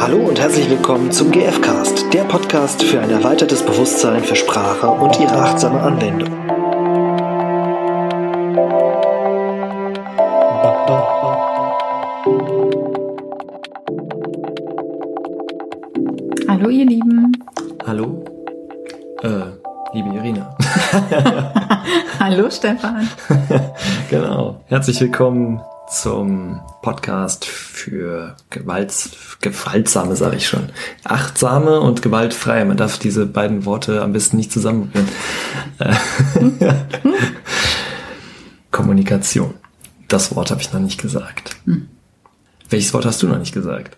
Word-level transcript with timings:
Hallo 0.00 0.16
und 0.16 0.40
herzlich 0.40 0.70
willkommen 0.70 1.12
zum 1.12 1.30
GFcast, 1.30 2.10
der 2.14 2.24
Podcast 2.24 2.82
für 2.82 3.00
ein 3.02 3.10
erweitertes 3.10 3.62
Bewusstsein 3.62 4.24
für 4.24 4.34
Sprache 4.34 4.88
und 4.88 5.20
ihre 5.20 5.34
achtsame 5.34 5.78
Anwendung. 5.78 6.30
Hallo 16.48 16.70
ihr 16.70 16.86
Lieben. 16.86 17.32
Hallo, 17.86 18.24
äh, 19.22 19.28
liebe 19.92 20.14
Irina. 20.16 20.56
Hallo 22.18 22.48
Stefan. 22.48 23.06
genau. 24.10 24.62
Herzlich 24.64 24.98
willkommen 25.02 25.60
zum 25.90 26.60
Podcast 26.82 27.44
für 27.44 28.36
Gewalt, 28.48 28.92
gewaltsame, 29.40 30.14
sage 30.14 30.36
ich 30.36 30.46
schon. 30.46 30.68
Achtsame 31.04 31.80
und 31.80 32.00
gewaltfrei. 32.00 32.64
Man 32.64 32.76
darf 32.76 32.98
diese 32.98 33.26
beiden 33.26 33.64
Worte 33.64 34.00
am 34.02 34.12
besten 34.12 34.36
nicht 34.36 34.52
zusammenbringen. 34.52 35.08
Äh, 35.78 35.94
Kommunikation. 38.70 39.54
Das 40.06 40.34
Wort 40.34 40.50
habe 40.50 40.60
ich 40.60 40.72
noch 40.72 40.80
nicht 40.80 41.02
gesagt. 41.02 41.56
Hm. 41.64 41.88
Welches 42.68 42.94
Wort 42.94 43.04
hast 43.04 43.22
du 43.22 43.28
noch 43.28 43.38
nicht 43.38 43.52
gesagt? 43.52 43.96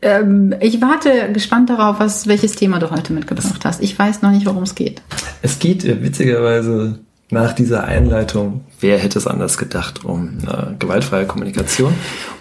Ähm, 0.00 0.54
ich 0.60 0.80
warte 0.80 1.32
gespannt 1.32 1.70
darauf, 1.70 1.98
was, 1.98 2.26
welches 2.26 2.52
Thema 2.52 2.78
du 2.78 2.90
heute 2.90 3.12
mitgebracht 3.12 3.64
hast. 3.64 3.82
Ich 3.82 3.98
weiß 3.98 4.22
noch 4.22 4.30
nicht, 4.30 4.46
worum 4.46 4.62
es 4.62 4.74
geht. 4.74 5.02
Es 5.42 5.58
geht 5.58 5.84
äh, 5.84 6.02
witzigerweise 6.02 7.00
nach 7.32 7.52
dieser 7.52 7.84
Einleitung, 7.84 8.64
wer 8.80 8.98
hätte 8.98 9.18
es 9.18 9.26
anders 9.26 9.58
gedacht, 9.58 10.04
um 10.04 10.38
äh, 10.46 10.74
gewaltfreie 10.78 11.26
Kommunikation 11.26 11.94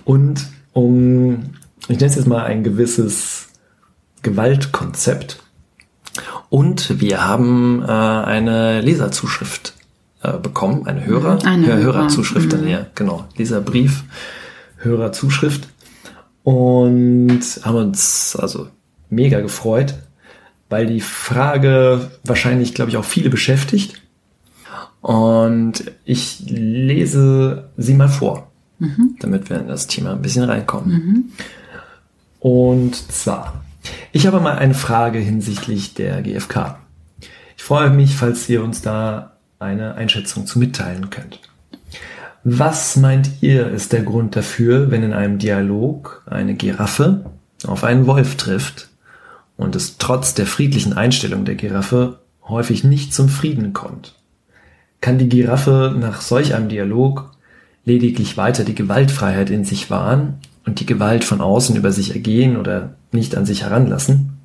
und 0.03 0.47
um, 0.73 1.43
ich 1.83 1.97
nenne 1.97 2.05
es 2.05 2.15
jetzt 2.15 2.27
mal 2.27 2.43
ein 2.43 2.63
gewisses 2.63 3.49
Gewaltkonzept. 4.21 5.39
Und 6.49 6.99
wir 6.99 7.25
haben 7.25 7.81
äh, 7.81 7.85
eine 7.87 8.81
Leserzuschrift 8.81 9.73
äh, 10.21 10.37
bekommen, 10.37 10.85
eine 10.85 11.05
Hörer, 11.05 11.39
eine 11.45 11.67
Hör 11.67 11.77
Hörerzuschrift, 11.77 12.53
mhm. 12.53 12.67
ja, 12.67 12.85
genau, 12.93 13.26
Leserbrief, 13.37 14.03
Hörerzuschrift 14.77 15.70
und 16.43 17.41
haben 17.63 17.77
uns 17.77 18.35
also 18.35 18.67
mega 19.09 19.39
gefreut, 19.39 19.95
weil 20.70 20.85
die 20.85 21.01
Frage 21.01 22.11
wahrscheinlich, 22.23 22.73
glaube 22.73 22.91
ich, 22.91 22.98
auch 22.98 23.05
viele 23.05 23.29
beschäftigt 23.29 24.01
und 25.02 25.91
ich 26.05 26.44
lese 26.48 27.70
sie 27.77 27.94
mal 27.96 28.10
vor, 28.10 28.52
mhm. 28.80 29.16
damit 29.20 29.49
wir 29.49 29.60
in 29.60 29.68
das 29.68 29.88
Thema 29.88 30.12
ein 30.12 30.21
bisschen 30.21 30.44
reinkommen. 30.44 30.91
Mhm. 30.91 31.24
Und 32.40 32.96
zwar, 32.96 33.63
ich 34.12 34.27
habe 34.27 34.40
mal 34.40 34.57
eine 34.57 34.74
Frage 34.74 35.20
hinsichtlich 35.20 35.94
der 35.96 36.22
GfK. 36.22 36.77
Ich 37.57 37.63
freue 37.63 37.90
mich, 37.90 38.16
falls 38.16 38.48
ihr 38.49 38.63
uns 38.63 38.82
da 38.82 39.34
eine 39.60 39.96
Einschätzung 39.96 40.46
zu 40.46 40.60
mitteilen 40.60 41.10
könnt. 41.10 41.40
Was 42.44 42.96
meint 42.96 43.29
ihr, 43.41 43.68
ist 43.70 43.94
der 43.94 44.02
Grund 44.02 44.35
dafür, 44.35 44.90
wenn 44.90 45.04
in 45.04 45.13
einem 45.13 45.38
Dialog 45.38 46.24
eine 46.26 46.55
Giraffe 46.55 47.26
auf 47.68 47.84
einen 47.84 48.07
Wolf 48.07 48.35
trifft 48.35 48.90
und 49.57 49.76
es 49.76 49.98
trotz 49.99 50.34
der 50.34 50.48
friedlichen 50.48 50.94
Einstellung 50.94 51.46
der 51.46 51.54
Giraffe 51.54 52.20
häufig 52.44 52.84
nicht 52.84 53.13
zum 53.13 53.29
Frieden 53.29 53.74
kommt? 53.74 54.16
Kann 55.02 55.18
die 55.18 55.30
Giraffe 55.30 55.96
nach 55.99 56.21
solch 56.21 56.54
einem 56.54 56.70
Dialog 56.70 57.32
lediglich 57.84 58.38
weiter 58.38 58.63
die 58.63 58.76
Gewaltfreiheit 58.76 59.49
in 59.49 59.66
sich 59.66 59.90
wahren 59.90 60.35
und 60.66 60.80
die 60.80 60.85
Gewalt 60.85 61.24
von 61.24 61.41
außen 61.41 61.76
über 61.76 61.91
sich 61.91 62.13
ergehen 62.13 62.57
oder 62.57 62.94
nicht 63.12 63.35
an 63.35 63.46
sich 63.46 63.63
heranlassen. 63.63 64.38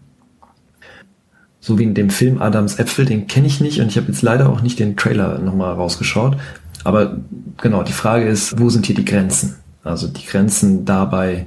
So 1.61 1.79
wie 1.79 1.83
in 1.83 1.95
dem 1.95 2.11
Film 2.11 2.41
Adams 2.41 2.79
Äpfel, 2.79 3.05
den 3.05 3.27
kenne 3.27 3.47
ich 3.47 3.61
nicht 3.61 3.81
und 3.81 3.89
ich 3.89 3.97
habe 3.97 4.09
jetzt 4.09 4.23
leider 4.23 4.49
auch 4.49 4.63
nicht 4.63 4.79
den 4.79 4.97
Trailer 4.97 5.39
nochmal 5.39 5.75
rausgeschaut. 5.75 6.37
Aber 6.85 7.19
genau, 7.61 7.83
die 7.83 7.93
Frage 7.93 8.27
ist, 8.27 8.59
wo 8.59 8.71
sind 8.71 8.87
hier 8.87 8.95
die 8.95 9.05
Grenzen? 9.05 9.57
Also 9.83 10.09
die 10.09 10.25
Grenzen 10.25 10.85
dabei, 10.85 11.47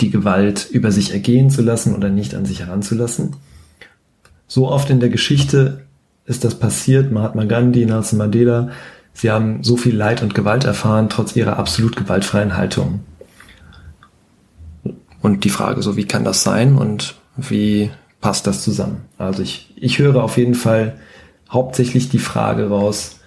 die 0.00 0.10
Gewalt 0.10 0.68
über 0.70 0.92
sich 0.92 1.12
ergehen 1.12 1.50
zu 1.50 1.62
lassen 1.62 1.94
oder 1.94 2.08
nicht 2.08 2.34
an 2.34 2.46
sich 2.46 2.60
heranzulassen. 2.60 3.36
So 4.46 4.68
oft 4.68 4.88
in 4.88 5.00
der 5.00 5.10
Geschichte 5.10 5.84
ist 6.30 6.44
das 6.44 6.54
passiert. 6.54 7.10
Mahatma 7.10 7.44
Gandhi, 7.44 7.84
Nelson 7.84 8.18
Mandela, 8.18 8.70
sie 9.12 9.32
haben 9.32 9.64
so 9.64 9.76
viel 9.76 9.96
Leid 9.96 10.22
und 10.22 10.34
Gewalt 10.34 10.64
erfahren, 10.64 11.08
trotz 11.08 11.34
ihrer 11.34 11.58
absolut 11.58 11.96
gewaltfreien 11.96 12.56
Haltung. 12.56 13.00
Und 15.20 15.44
die 15.44 15.50
Frage 15.50 15.82
so, 15.82 15.96
wie 15.96 16.06
kann 16.06 16.24
das 16.24 16.44
sein 16.44 16.76
und 16.76 17.16
wie 17.36 17.90
passt 18.20 18.46
das 18.46 18.62
zusammen? 18.62 19.02
Also 19.18 19.42
ich, 19.42 19.74
ich 19.76 19.98
höre 19.98 20.22
auf 20.22 20.38
jeden 20.38 20.54
Fall 20.54 20.94
hauptsächlich 21.50 22.08
die 22.08 22.20
Frage 22.20 22.68
raus, 22.68 23.18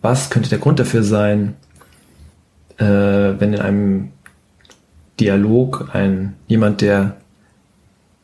was 0.00 0.30
könnte 0.30 0.48
der 0.48 0.60
Grund 0.60 0.78
dafür 0.78 1.02
sein, 1.02 1.56
äh, 2.76 2.84
wenn 2.84 3.52
in 3.52 3.60
einem 3.60 4.12
Dialog 5.18 5.90
ein 5.92 6.36
jemand, 6.46 6.82
der 6.82 7.16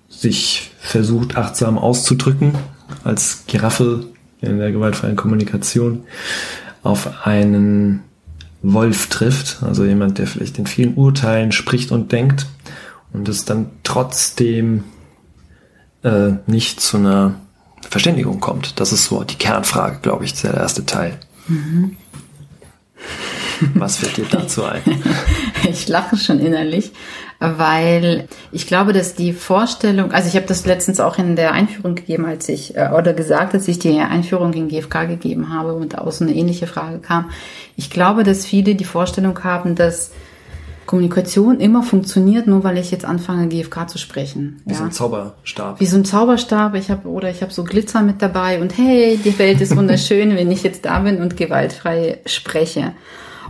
sich 0.08 0.70
versucht 0.78 1.36
achtsam 1.36 1.78
auszudrücken, 1.78 2.52
als 3.02 3.44
Giraffe 3.46 4.06
in 4.40 4.58
der 4.58 4.72
gewaltfreien 4.72 5.16
Kommunikation 5.16 6.04
auf 6.82 7.26
einen 7.26 8.02
Wolf 8.62 9.08
trifft, 9.08 9.62
also 9.62 9.84
jemand, 9.84 10.18
der 10.18 10.26
vielleicht 10.26 10.58
in 10.58 10.66
vielen 10.66 10.94
Urteilen 10.94 11.52
spricht 11.52 11.92
und 11.92 12.12
denkt 12.12 12.46
und 13.12 13.28
es 13.28 13.44
dann 13.44 13.70
trotzdem 13.82 14.84
äh, 16.02 16.32
nicht 16.46 16.80
zu 16.80 16.96
einer 16.98 17.34
Verständigung 17.88 18.40
kommt. 18.40 18.80
Das 18.80 18.92
ist 18.92 19.06
so 19.06 19.22
die 19.24 19.36
Kernfrage, 19.36 19.98
glaube 20.00 20.24
ich, 20.24 20.34
der 20.40 20.54
erste 20.54 20.86
Teil. 20.86 21.18
Mhm. 21.46 21.96
Was 23.74 23.98
fällt 23.98 24.16
dir 24.16 24.26
dazu 24.30 24.64
ein? 24.64 24.82
Ich 25.68 25.88
lache 25.88 26.18
schon 26.18 26.40
innerlich, 26.40 26.92
weil 27.56 28.28
ich 28.52 28.66
glaube, 28.66 28.92
dass 28.92 29.14
die 29.14 29.32
Vorstellung, 29.32 30.12
also 30.12 30.28
ich 30.28 30.36
habe 30.36 30.46
das 30.46 30.66
letztens 30.66 31.00
auch 31.00 31.18
in 31.18 31.36
der 31.36 31.52
Einführung 31.52 31.94
gegeben, 31.94 32.26
als 32.26 32.48
ich, 32.48 32.76
äh, 32.76 32.90
oder 32.96 33.12
gesagt, 33.12 33.54
dass 33.54 33.68
ich 33.68 33.78
die 33.78 33.98
Einführung 33.98 34.52
in 34.52 34.68
GFK 34.68 35.06
gegeben 35.06 35.52
habe 35.52 35.74
und 35.74 35.98
aus 35.98 36.22
eine 36.22 36.34
ähnliche 36.34 36.66
Frage 36.66 36.98
kam. 36.98 37.30
Ich 37.76 37.90
glaube, 37.90 38.24
dass 38.24 38.44
viele 38.44 38.74
die 38.74 38.84
Vorstellung 38.84 39.42
haben, 39.42 39.74
dass 39.74 40.10
Kommunikation 40.86 41.60
immer 41.60 41.82
funktioniert, 41.82 42.46
nur 42.46 42.62
weil 42.62 42.78
ich 42.78 42.90
jetzt 42.90 43.04
anfange, 43.04 43.48
GFK 43.48 43.88
zu 43.88 43.98
sprechen. 43.98 44.60
Wie 44.64 44.72
ja. 44.72 44.78
so 44.78 44.84
ein 44.84 44.92
Zauberstab. 44.92 45.80
Wie 45.80 45.86
so 45.86 45.96
ein 45.96 46.04
Zauberstab. 46.04 46.74
Ich 46.74 46.90
habe 46.90 47.08
oder 47.08 47.30
ich 47.30 47.42
habe 47.42 47.52
so 47.52 47.64
Glitzer 47.64 48.02
mit 48.02 48.20
dabei 48.20 48.60
und 48.60 48.76
hey, 48.76 49.18
die 49.22 49.38
Welt 49.38 49.60
ist 49.60 49.76
wunderschön, 49.76 50.36
wenn 50.36 50.50
ich 50.50 50.62
jetzt 50.62 50.84
da 50.84 50.98
bin 51.00 51.20
und 51.22 51.36
gewaltfrei 51.36 52.20
spreche. 52.26 52.92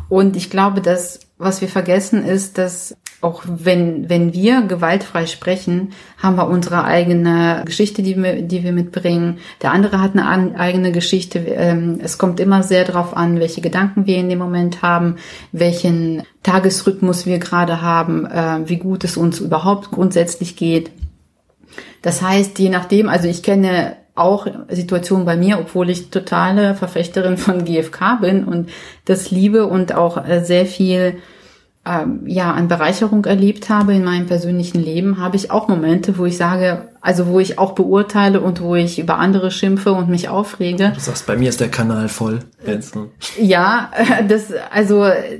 Und 0.08 0.36
ich 0.36 0.50
glaube, 0.50 0.80
dass 0.80 1.20
was 1.38 1.60
wir 1.60 1.68
vergessen 1.68 2.24
ist, 2.24 2.58
dass 2.58 2.96
auch 3.20 3.42
wenn, 3.46 4.10
wenn 4.10 4.34
wir 4.34 4.62
gewaltfrei 4.62 5.26
sprechen, 5.26 5.92
haben 6.18 6.36
wir 6.36 6.46
unsere 6.46 6.84
eigene 6.84 7.62
Geschichte, 7.64 8.02
die 8.02 8.22
wir, 8.22 8.42
die 8.42 8.62
wir 8.62 8.72
mitbringen. 8.72 9.38
Der 9.62 9.72
andere 9.72 10.00
hat 10.00 10.12
eine 10.12 10.58
eigene 10.58 10.92
Geschichte. 10.92 11.38
Ähm, 11.38 11.98
es 12.02 12.18
kommt 12.18 12.38
immer 12.38 12.62
sehr 12.62 12.84
darauf 12.84 13.16
an, 13.16 13.40
welche 13.40 13.62
Gedanken 13.62 14.06
wir 14.06 14.18
in 14.18 14.28
dem 14.28 14.38
Moment 14.38 14.82
haben, 14.82 15.16
welchen 15.52 16.22
Tagesrhythmus 16.42 17.24
wir 17.24 17.38
gerade 17.38 17.80
haben, 17.80 18.26
äh, 18.26 18.68
wie 18.68 18.76
gut 18.76 19.04
es 19.04 19.16
uns 19.16 19.40
überhaupt 19.40 19.90
grundsätzlich 19.90 20.56
geht. 20.56 20.90
Das 22.02 22.20
heißt, 22.20 22.58
je 22.58 22.68
nachdem, 22.68 23.08
also 23.08 23.26
ich 23.26 23.42
kenne 23.42 23.96
auch 24.14 24.46
Situationen 24.68 25.26
bei 25.26 25.36
mir, 25.36 25.58
obwohl 25.58 25.90
ich 25.90 26.10
totale 26.10 26.74
Verfechterin 26.74 27.36
von 27.36 27.64
GFK 27.64 28.20
bin 28.20 28.44
und 28.44 28.70
das 29.04 29.30
liebe 29.30 29.66
und 29.66 29.94
auch 29.94 30.24
äh, 30.24 30.44
sehr 30.44 30.66
viel 30.66 31.16
ähm, 31.84 32.22
ja 32.26 32.52
an 32.52 32.68
Bereicherung 32.68 33.24
erlebt 33.24 33.68
habe 33.68 33.94
in 33.94 34.04
meinem 34.04 34.26
persönlichen 34.26 34.82
Leben, 34.82 35.18
habe 35.18 35.36
ich 35.36 35.50
auch 35.50 35.68
Momente, 35.68 36.16
wo 36.16 36.24
ich 36.24 36.36
sage, 36.36 36.88
also 37.04 37.26
wo 37.26 37.38
ich 37.38 37.58
auch 37.58 37.72
beurteile 37.72 38.40
und 38.40 38.62
wo 38.62 38.76
ich 38.76 38.98
über 38.98 39.18
andere 39.18 39.50
schimpfe 39.50 39.92
und 39.92 40.08
mich 40.08 40.30
aufrege. 40.30 40.92
Du 40.94 41.00
sagst, 41.00 41.26
bei 41.26 41.36
mir 41.36 41.50
ist 41.50 41.60
der 41.60 41.68
Kanal 41.68 42.08
voll. 42.08 42.38
Ja, 43.38 43.90
das 44.28 44.46
also 44.72 45.04
äh, 45.04 45.38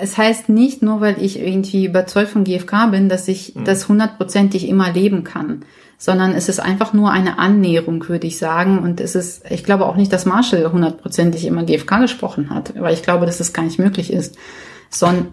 es 0.00 0.18
heißt 0.18 0.48
nicht 0.48 0.82
nur, 0.82 1.00
weil 1.00 1.22
ich 1.22 1.38
irgendwie 1.38 1.84
überzeugt 1.84 2.30
von 2.30 2.42
GFK 2.42 2.90
bin, 2.90 3.08
dass 3.08 3.28
ich 3.28 3.54
mhm. 3.54 3.64
das 3.64 3.88
hundertprozentig 3.88 4.68
immer 4.68 4.92
leben 4.92 5.22
kann 5.22 5.64
sondern 6.00 6.32
es 6.32 6.48
ist 6.48 6.60
einfach 6.60 6.92
nur 6.92 7.10
eine 7.10 7.40
Annäherung, 7.40 8.08
würde 8.08 8.28
ich 8.28 8.38
sagen. 8.38 8.78
Und 8.78 9.00
es 9.00 9.16
ist, 9.16 9.42
ich 9.50 9.64
glaube 9.64 9.84
auch 9.84 9.96
nicht, 9.96 10.12
dass 10.12 10.26
Marshall 10.26 10.70
hundertprozentig 10.70 11.44
immer 11.44 11.64
GFK 11.64 11.98
gesprochen 11.98 12.50
hat, 12.50 12.72
weil 12.80 12.94
ich 12.94 13.02
glaube, 13.02 13.26
dass 13.26 13.40
es 13.40 13.52
gar 13.52 13.64
nicht 13.64 13.80
möglich 13.80 14.12
ist. 14.12 14.36
Son 14.90 15.26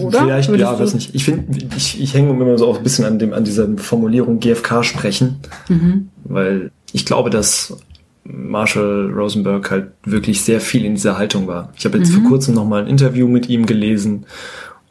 oder? 0.00 0.22
Vielleicht, 0.22 0.48
Würdest 0.48 0.70
ja, 0.70 0.78
weiß 0.78 0.94
nicht. 0.94 1.14
Ich 1.14 1.24
finde, 1.24 1.66
ich, 1.76 2.00
ich 2.00 2.14
hänge 2.14 2.30
immer 2.30 2.58
so 2.58 2.66
auch 2.66 2.78
ein 2.78 2.82
bisschen 2.82 3.04
an 3.04 3.18
dem, 3.18 3.32
an 3.32 3.44
dieser 3.44 3.68
Formulierung 3.76 4.40
GFK 4.40 4.84
sprechen, 4.84 5.40
mhm. 5.68 6.08
weil 6.24 6.70
ich 6.92 7.04
glaube, 7.04 7.30
dass 7.30 7.76
Marshall 8.24 9.10
Rosenberg 9.14 9.70
halt 9.70 9.90
wirklich 10.04 10.42
sehr 10.42 10.60
viel 10.60 10.84
in 10.84 10.94
dieser 10.94 11.18
Haltung 11.18 11.46
war. 11.46 11.72
Ich 11.76 11.84
habe 11.84 11.98
jetzt 11.98 12.10
mhm. 12.10 12.22
vor 12.22 12.30
kurzem 12.30 12.54
noch 12.54 12.64
mal 12.64 12.82
ein 12.82 12.88
Interview 12.88 13.28
mit 13.28 13.48
ihm 13.48 13.66
gelesen 13.66 14.24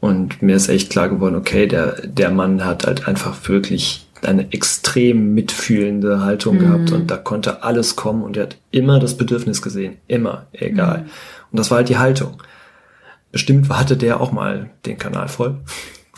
Und 0.04 0.42
mir 0.42 0.58
ist 0.58 0.68
echt 0.68 0.90
klar 0.90 1.08
geworden, 1.08 1.36
okay, 1.36 1.66
der, 1.66 2.06
der 2.06 2.30
Mann 2.30 2.66
hat 2.66 2.86
halt 2.86 3.08
einfach 3.08 3.48
wirklich 3.48 4.06
eine 4.22 4.52
extrem 4.52 5.34
mitfühlende 5.34 6.22
Haltung 6.22 6.56
mhm. 6.56 6.60
gehabt 6.60 6.92
und 6.92 7.10
da 7.10 7.16
konnte 7.16 7.64
alles 7.64 7.96
kommen 7.96 8.22
und 8.22 8.36
er 8.36 8.44
hat 8.44 8.58
immer 8.72 9.00
das 9.00 9.16
Bedürfnis 9.16 9.62
gesehen. 9.62 9.96
Immer, 10.10 10.48
egal. 10.52 11.00
Mhm. 11.00 11.10
Und 11.52 11.60
das 11.60 11.72
war 11.72 11.78
halt 11.78 11.88
die 11.88 12.00
Haltung. 12.00 12.34
Bestimmt 13.34 13.68
hatte 13.68 13.98
der 13.98 14.22
auch 14.22 14.32
mal 14.32 14.70
den 14.86 15.00
Kanal 15.00 15.28
voll. 15.28 15.60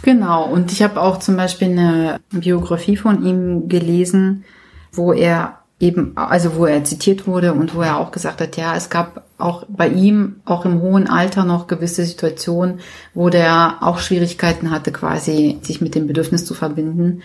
Genau, 0.03 0.43
und 0.43 0.73
ich 0.73 0.83
habe 0.83 1.01
auch 1.01 1.17
zum 1.17 1.37
Beispiel 1.37 1.69
eine 1.69 2.19
Biografie 2.29 2.97
von 2.97 3.25
ihm 3.25 3.69
gelesen, 3.69 4.43
wo 4.91 5.13
er 5.13 5.59
eben, 5.79 6.11
also 6.17 6.57
wo 6.57 6.65
er 6.65 6.83
zitiert 6.83 7.25
wurde 7.25 7.53
und 7.53 7.73
wo 7.73 7.81
er 7.81 7.99
auch 7.99 8.11
gesagt 8.11 8.41
hat, 8.41 8.57
ja, 8.57 8.75
es 8.75 8.89
gab 8.89 9.23
auch 9.37 9.65
bei 9.69 9.87
ihm, 9.87 10.41
auch 10.43 10.65
im 10.65 10.81
hohen 10.81 11.09
Alter 11.09 11.45
noch 11.45 11.67
gewisse 11.67 12.03
Situationen, 12.03 12.81
wo 13.13 13.29
der 13.29 13.77
auch 13.79 13.99
Schwierigkeiten 13.99 14.69
hatte, 14.69 14.91
quasi 14.91 15.59
sich 15.61 15.79
mit 15.79 15.95
dem 15.95 16.07
Bedürfnis 16.07 16.45
zu 16.45 16.53
verbinden, 16.53 17.21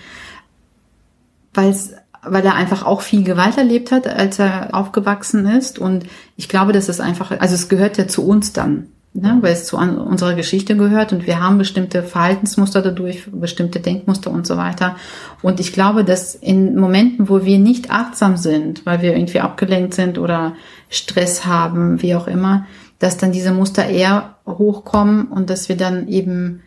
weil's, 1.53 1.95
weil 2.23 2.47
er 2.47 2.55
einfach 2.55 2.87
auch 2.87 3.01
viel 3.01 3.25
Gewalt 3.25 3.59
erlebt 3.59 3.91
hat, 3.91 4.07
als 4.07 4.39
er 4.39 4.73
aufgewachsen 4.73 5.47
ist. 5.47 5.81
Und 5.81 6.07
ich 6.37 6.49
glaube, 6.49 6.73
dass 6.73 6.89
es 6.89 7.01
einfach, 7.01 7.33
also 7.41 7.57
es 7.57 7.69
gehört 7.69 7.99
ja 7.99 8.07
zu 8.07 8.25
uns 8.25 8.53
dann 8.53 8.87
ne, 9.13 9.39
weil 9.41 9.53
es 9.53 9.67
zu 9.67 9.77
unserer 9.77 10.35
Geschichte 10.35 10.77
gehört 10.77 11.13
und 11.13 11.27
wir 11.27 11.43
haben 11.43 11.59
bestimmte 11.59 12.03
Verhaltensmuster 12.03 12.83
dadurch, 12.83 13.25
bestimmte 13.33 13.81
Denkmuster 13.81 14.31
und 14.31 14.47
so 14.47 14.57
weiter. 14.57 14.97
Und 15.43 15.61
ich 15.61 15.73
glaube, 15.73 16.05
dass 16.05 16.35
in 16.35 16.77
Momenten, 16.77 17.29
wo 17.29 17.45
wir 17.45 17.59
nicht 17.59 17.91
achtsam 17.91 18.37
sind, 18.37 18.87
weil 18.87 19.03
wir 19.03 19.15
irgendwie 19.15 19.41
abgelenkt 19.41 19.95
sind 19.95 20.19
oder 20.19 20.55
Stress 20.89 21.45
haben, 21.45 22.03
wie 22.03 22.15
auch 22.15 22.29
immer, 22.29 22.67
dass 22.99 23.17
dann 23.17 23.33
diese 23.33 23.53
Muster 23.53 23.87
eher 23.87 24.37
hochkommen 24.47 25.27
und 25.27 25.51
dass 25.51 25.69
wir 25.69 25.77
dann 25.77 26.07
eben 26.07 26.63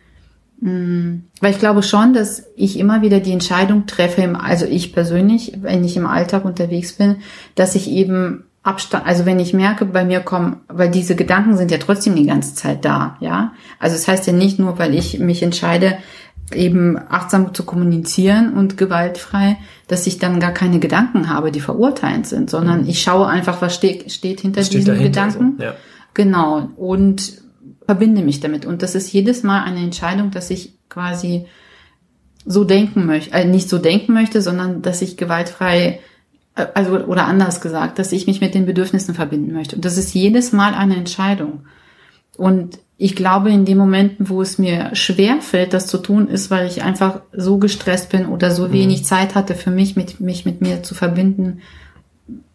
mm, 0.60 1.24
weil 1.40 1.52
ich 1.52 1.58
glaube 1.58 1.82
schon, 1.82 2.12
dass 2.12 2.44
ich 2.56 2.78
immer 2.78 3.02
wieder 3.02 3.20
die 3.20 3.32
Entscheidung 3.32 3.86
treffe, 3.86 4.38
also 4.38 4.66
ich 4.66 4.92
persönlich, 4.92 5.58
wenn 5.62 5.84
ich 5.84 5.96
im 5.96 6.06
Alltag 6.06 6.44
unterwegs 6.44 6.94
bin, 6.94 7.16
dass 7.54 7.74
ich 7.74 7.88
eben 7.88 8.44
Abstand, 8.64 9.06
also 9.06 9.26
wenn 9.26 9.38
ich 9.38 9.52
merke, 9.52 9.84
bei 9.84 10.04
mir 10.04 10.20
kommen, 10.20 10.62
weil 10.68 10.90
diese 10.90 11.14
Gedanken 11.14 11.56
sind 11.56 11.70
ja 11.70 11.76
trotzdem 11.76 12.16
die 12.16 12.26
ganze 12.26 12.54
Zeit 12.54 12.84
da, 12.84 13.18
ja. 13.20 13.52
Also 13.78 13.94
es 13.94 14.06
das 14.06 14.08
heißt 14.08 14.26
ja 14.26 14.32
nicht 14.32 14.58
nur, 14.58 14.78
weil 14.78 14.94
ich 14.94 15.18
mich 15.18 15.42
entscheide, 15.42 15.98
eben 16.52 16.98
achtsam 16.98 17.54
zu 17.54 17.64
kommunizieren 17.64 18.54
und 18.54 18.76
gewaltfrei, 18.76 19.58
dass 19.86 20.06
ich 20.06 20.18
dann 20.18 20.40
gar 20.40 20.52
keine 20.52 20.78
Gedanken 20.78 21.28
habe, 21.28 21.52
die 21.52 21.60
verurteilend 21.60 22.26
sind, 22.26 22.50
sondern 22.50 22.82
mhm. 22.82 22.88
ich 22.88 23.02
schaue 23.02 23.26
einfach, 23.26 23.62
was 23.62 23.74
steht, 23.74 24.10
steht 24.10 24.40
hinter 24.40 24.60
was 24.60 24.70
diesen 24.70 24.94
steht 24.94 25.06
Gedanken. 25.06 25.54
So, 25.58 25.64
ja. 25.64 25.74
Genau. 26.14 26.68
Und 26.76 27.42
verbinde 27.86 28.22
mich 28.22 28.40
damit. 28.40 28.66
Und 28.66 28.82
das 28.82 28.94
ist 28.94 29.12
jedes 29.12 29.42
Mal 29.42 29.62
eine 29.62 29.80
Entscheidung, 29.80 30.30
dass 30.30 30.50
ich 30.50 30.74
quasi 30.88 31.46
so 32.46 32.64
denken 32.64 33.06
möchte, 33.06 33.34
äh, 33.34 33.44
nicht 33.44 33.68
so 33.68 33.78
denken 33.78 34.12
möchte, 34.12 34.42
sondern 34.42 34.82
dass 34.82 35.02
ich 35.02 35.16
gewaltfrei 35.16 36.00
also 36.54 36.98
oder 37.04 37.26
anders 37.26 37.60
gesagt, 37.60 37.98
dass 37.98 38.12
ich 38.12 38.26
mich 38.26 38.40
mit 38.40 38.54
den 38.54 38.66
Bedürfnissen 38.66 39.14
verbinden 39.14 39.52
möchte. 39.52 39.76
Und 39.76 39.84
das 39.84 39.98
ist 39.98 40.14
jedes 40.14 40.52
Mal 40.52 40.74
eine 40.74 40.96
Entscheidung. 40.96 41.64
Und 42.36 42.78
ich 42.96 43.16
glaube, 43.16 43.50
in 43.50 43.64
den 43.64 43.76
Momenten, 43.76 44.28
wo 44.28 44.40
es 44.40 44.58
mir 44.58 44.94
schwer 44.94 45.40
fällt, 45.40 45.72
das 45.72 45.88
zu 45.88 45.98
tun, 45.98 46.28
ist, 46.28 46.50
weil 46.50 46.66
ich 46.66 46.82
einfach 46.82 47.22
so 47.32 47.58
gestresst 47.58 48.10
bin 48.10 48.26
oder 48.26 48.50
so 48.50 48.68
mhm. 48.68 48.72
wenig 48.72 49.04
Zeit 49.04 49.34
hatte 49.34 49.54
für 49.54 49.70
mich, 49.70 49.96
mit, 49.96 50.20
mich 50.20 50.44
mit 50.44 50.60
mir 50.60 50.82
zu 50.82 50.94
verbinden, 50.94 51.60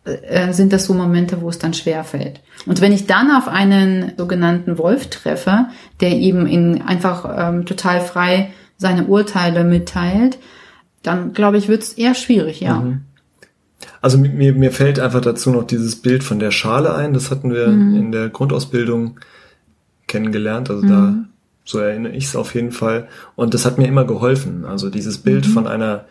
äh, 0.05 0.53
sind 0.53 0.71
das 0.71 0.85
so 0.85 0.93
Momente, 0.93 1.41
wo 1.41 1.49
es 1.49 1.59
dann 1.59 1.73
schwer 1.73 2.05
fällt. 2.05 2.39
Und 2.65 2.79
wenn 2.79 2.93
ich 2.93 3.05
dann 3.05 3.31
auf 3.31 3.49
einen 3.49 4.13
sogenannten 4.17 4.77
Wolf 4.77 5.07
treffe, 5.07 5.67
der 5.99 6.11
eben 6.11 6.47
in 6.47 6.81
einfach 6.81 7.49
ähm, 7.49 7.65
total 7.65 7.99
frei 7.99 8.51
seine 8.77 9.05
Urteile 9.05 9.65
mitteilt, 9.65 10.39
dann 11.03 11.33
glaube 11.33 11.57
ich, 11.57 11.67
wird 11.67 11.83
es 11.83 11.93
eher 11.93 12.15
schwierig, 12.15 12.61
ja. 12.61 12.75
Mhm. 12.75 13.01
Also 14.01 14.17
mir, 14.17 14.53
mir 14.53 14.71
fällt 14.71 14.99
einfach 14.99 15.21
dazu 15.21 15.51
noch 15.51 15.63
dieses 15.65 15.95
Bild 15.95 16.23
von 16.23 16.39
der 16.39 16.51
Schale 16.51 16.95
ein. 16.95 17.13
Das 17.13 17.31
hatten 17.31 17.53
wir 17.53 17.67
mhm. 17.67 17.95
in 17.95 18.11
der 18.11 18.29
Grundausbildung 18.29 19.19
kennengelernt. 20.07 20.69
Also 20.69 20.83
mhm. 20.83 20.89
da, 20.89 21.15
so 21.65 21.79
erinnere 21.79 22.13
ich 22.13 22.25
es 22.25 22.35
auf 22.35 22.55
jeden 22.55 22.71
Fall. 22.71 23.07
Und 23.35 23.53
das 23.53 23.65
hat 23.65 23.77
mir 23.77 23.87
immer 23.87 24.05
geholfen. 24.05 24.65
Also 24.65 24.89
dieses 24.89 25.19
Bild 25.19 25.47
mhm. 25.47 25.51
von 25.51 25.67
einer 25.67 26.05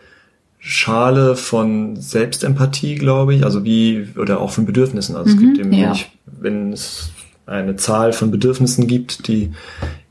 Schale 0.59 1.35
von 1.35 1.95
Selbstempathie, 1.95 2.95
glaube 2.95 3.35
ich. 3.35 3.43
Also 3.43 3.63
wie, 3.63 4.07
oder 4.17 4.39
auch 4.39 4.51
von 4.51 4.65
Bedürfnissen. 4.65 5.15
Also 5.15 5.31
es 5.31 5.37
gibt 5.39 5.57
mhm. 5.57 5.59
eben, 5.59 5.73
ja. 5.73 5.89
nicht, 5.91 6.11
wenn 6.25 6.73
es 6.73 7.11
eine 7.45 7.75
Zahl 7.75 8.13
von 8.13 8.29
Bedürfnissen 8.29 8.85
gibt, 8.85 9.27
die 9.27 9.51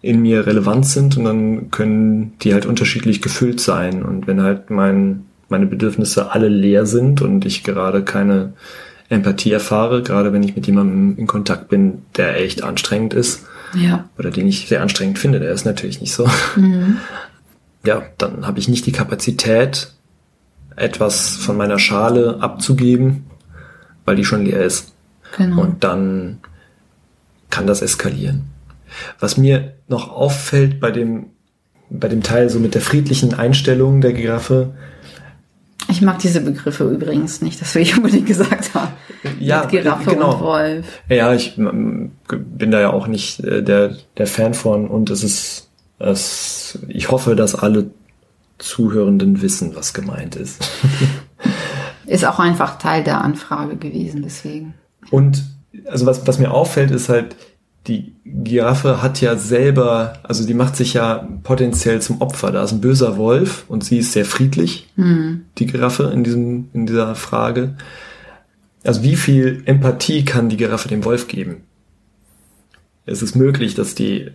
in 0.01 0.21
mir 0.21 0.47
relevant 0.47 0.87
sind 0.87 1.17
und 1.17 1.25
dann 1.25 1.71
können 1.71 2.33
die 2.41 2.53
halt 2.53 2.67
unterschiedlich 2.67 3.23
gefüllt 3.23 3.61
sein. 3.61 4.03
Und 4.03 4.27
wenn 4.27 4.43
halt 4.43 4.71
mein 4.71 5.28
meine 5.49 5.67
Bedürfnisse 5.67 6.33
alle 6.33 6.49
leer 6.49 6.87
sind 6.87 7.23
und 7.23 7.45
ich 7.45 7.65
gerade 7.65 8.03
keine 8.03 8.53
Empathie 9.09 9.53
erfahre, 9.53 10.03
gerade 10.03 10.33
wenn 10.33 10.43
ich 10.43 10.55
mit 10.55 10.67
jemandem 10.67 11.17
in 11.17 11.27
Kontakt 11.27 11.69
bin, 11.69 12.03
der 12.17 12.41
echt 12.41 12.63
anstrengend 12.63 13.15
ist. 13.15 13.47
Ja. 13.75 14.09
Oder 14.19 14.31
den 14.31 14.47
ich 14.47 14.69
sehr 14.69 14.83
anstrengend 14.83 15.19
finde, 15.19 15.41
der 15.41 15.53
ist 15.53 15.65
natürlich 15.65 16.01
nicht 16.01 16.13
so. 16.13 16.29
Mhm. 16.57 16.99
Ja, 17.85 18.03
dann 18.19 18.45
habe 18.45 18.59
ich 18.59 18.69
nicht 18.69 18.87
die 18.87 18.93
Kapazität, 18.93 19.93
etwas 20.75 21.37
von 21.37 21.57
meiner 21.57 21.79
Schale 21.79 22.39
abzugeben, 22.41 23.25
weil 24.05 24.17
die 24.17 24.25
schon 24.25 24.45
leer 24.45 24.65
ist. 24.65 24.93
Genau. 25.37 25.63
Und 25.63 25.85
dann 25.85 26.41
kann 27.51 27.69
das 27.69 27.81
eskalieren. 27.81 28.43
Was 29.21 29.37
mir 29.37 29.75
noch 29.87 30.11
auffällt 30.11 30.81
bei 30.81 30.91
dem, 30.91 31.27
bei 31.89 32.09
dem 32.09 32.23
Teil 32.23 32.51
so 32.51 32.59
mit 32.59 32.75
der 32.75 32.83
friedlichen 32.83 33.33
Einstellung 33.33 34.01
der 34.01 34.13
Giraffe, 34.13 34.75
ich 35.89 36.03
mag 36.03 36.19
diese 36.19 36.41
Begriffe 36.41 36.85
übrigens 36.85 37.41
nicht, 37.41 37.61
das 37.61 37.75
will 37.75 37.83
ich 37.83 37.97
unbedingt 37.97 38.27
gesagt 38.27 38.75
haben. 38.75 38.93
Ja, 39.41 39.63
Mit 39.63 39.71
Giraffe 39.71 40.11
genau. 40.11 40.35
und 40.35 40.41
Wolf. 40.41 40.87
Ja, 41.09 41.33
ich 41.33 41.57
bin 41.57 42.71
da 42.71 42.81
ja 42.81 42.93
auch 42.93 43.07
nicht 43.07 43.41
äh, 43.41 43.63
der, 43.63 43.97
der 44.17 44.27
Fan 44.27 44.55
von 44.55 44.87
und 44.87 45.11
es 45.11 45.25
ist, 45.25 45.71
es, 45.99 46.79
ich 46.89 47.11
hoffe, 47.11 47.35
dass 47.35 47.55
alle 47.55 47.91
Zuhörenden 48.59 49.41
wissen, 49.41 49.75
was 49.75 49.95
gemeint 49.95 50.37
ist. 50.37 50.69
ist 52.07 52.25
auch 52.27 52.39
einfach 52.39 52.79
Teil 52.79 53.03
der 53.05 53.23
Anfrage 53.23 53.77
gewesen, 53.77 54.23
deswegen. 54.23 54.75
Und 55.11 55.45
also 55.87 56.07
was, 56.07 56.27
was 56.27 56.39
mir 56.39 56.53
auffällt, 56.53 56.91
ist 56.91 57.09
halt, 57.09 57.37
die 57.87 58.15
Giraffe 58.25 59.03
hat 59.03 59.21
ja 59.21 59.37
selber, 59.37 60.15
also 60.23 60.47
die 60.47 60.55
macht 60.55 60.77
sich 60.77 60.95
ja 60.95 61.27
potenziell 61.43 62.03
zum 62.03 62.21
Opfer. 62.21 62.53
Da 62.53 62.63
ist 62.63 62.73
ein 62.73 62.81
böser 62.81 63.17
Wolf 63.17 63.65
und 63.69 63.83
sie 63.83 63.99
ist 63.99 64.13
sehr 64.13 64.27
friedlich, 64.27 64.89
mhm. 64.97 65.47
die 65.57 65.67
Giraffe 65.67 66.05
in 66.05 66.25
diesem, 66.25 66.69
in 66.75 66.87
dieser 66.87 67.15
Frage. 67.15 67.77
Also 68.85 69.03
wie 69.03 69.17
viel 69.17 69.63
Empathie 69.65 70.25
kann 70.25 70.49
die 70.49 70.57
Giraffe 70.57 70.89
dem 70.89 71.05
Wolf 71.05 71.29
geben? 71.29 71.63
Es 73.07 73.23
ist 73.23 73.35
möglich, 73.35 73.75
dass 73.75 73.95
die, 73.95 74.31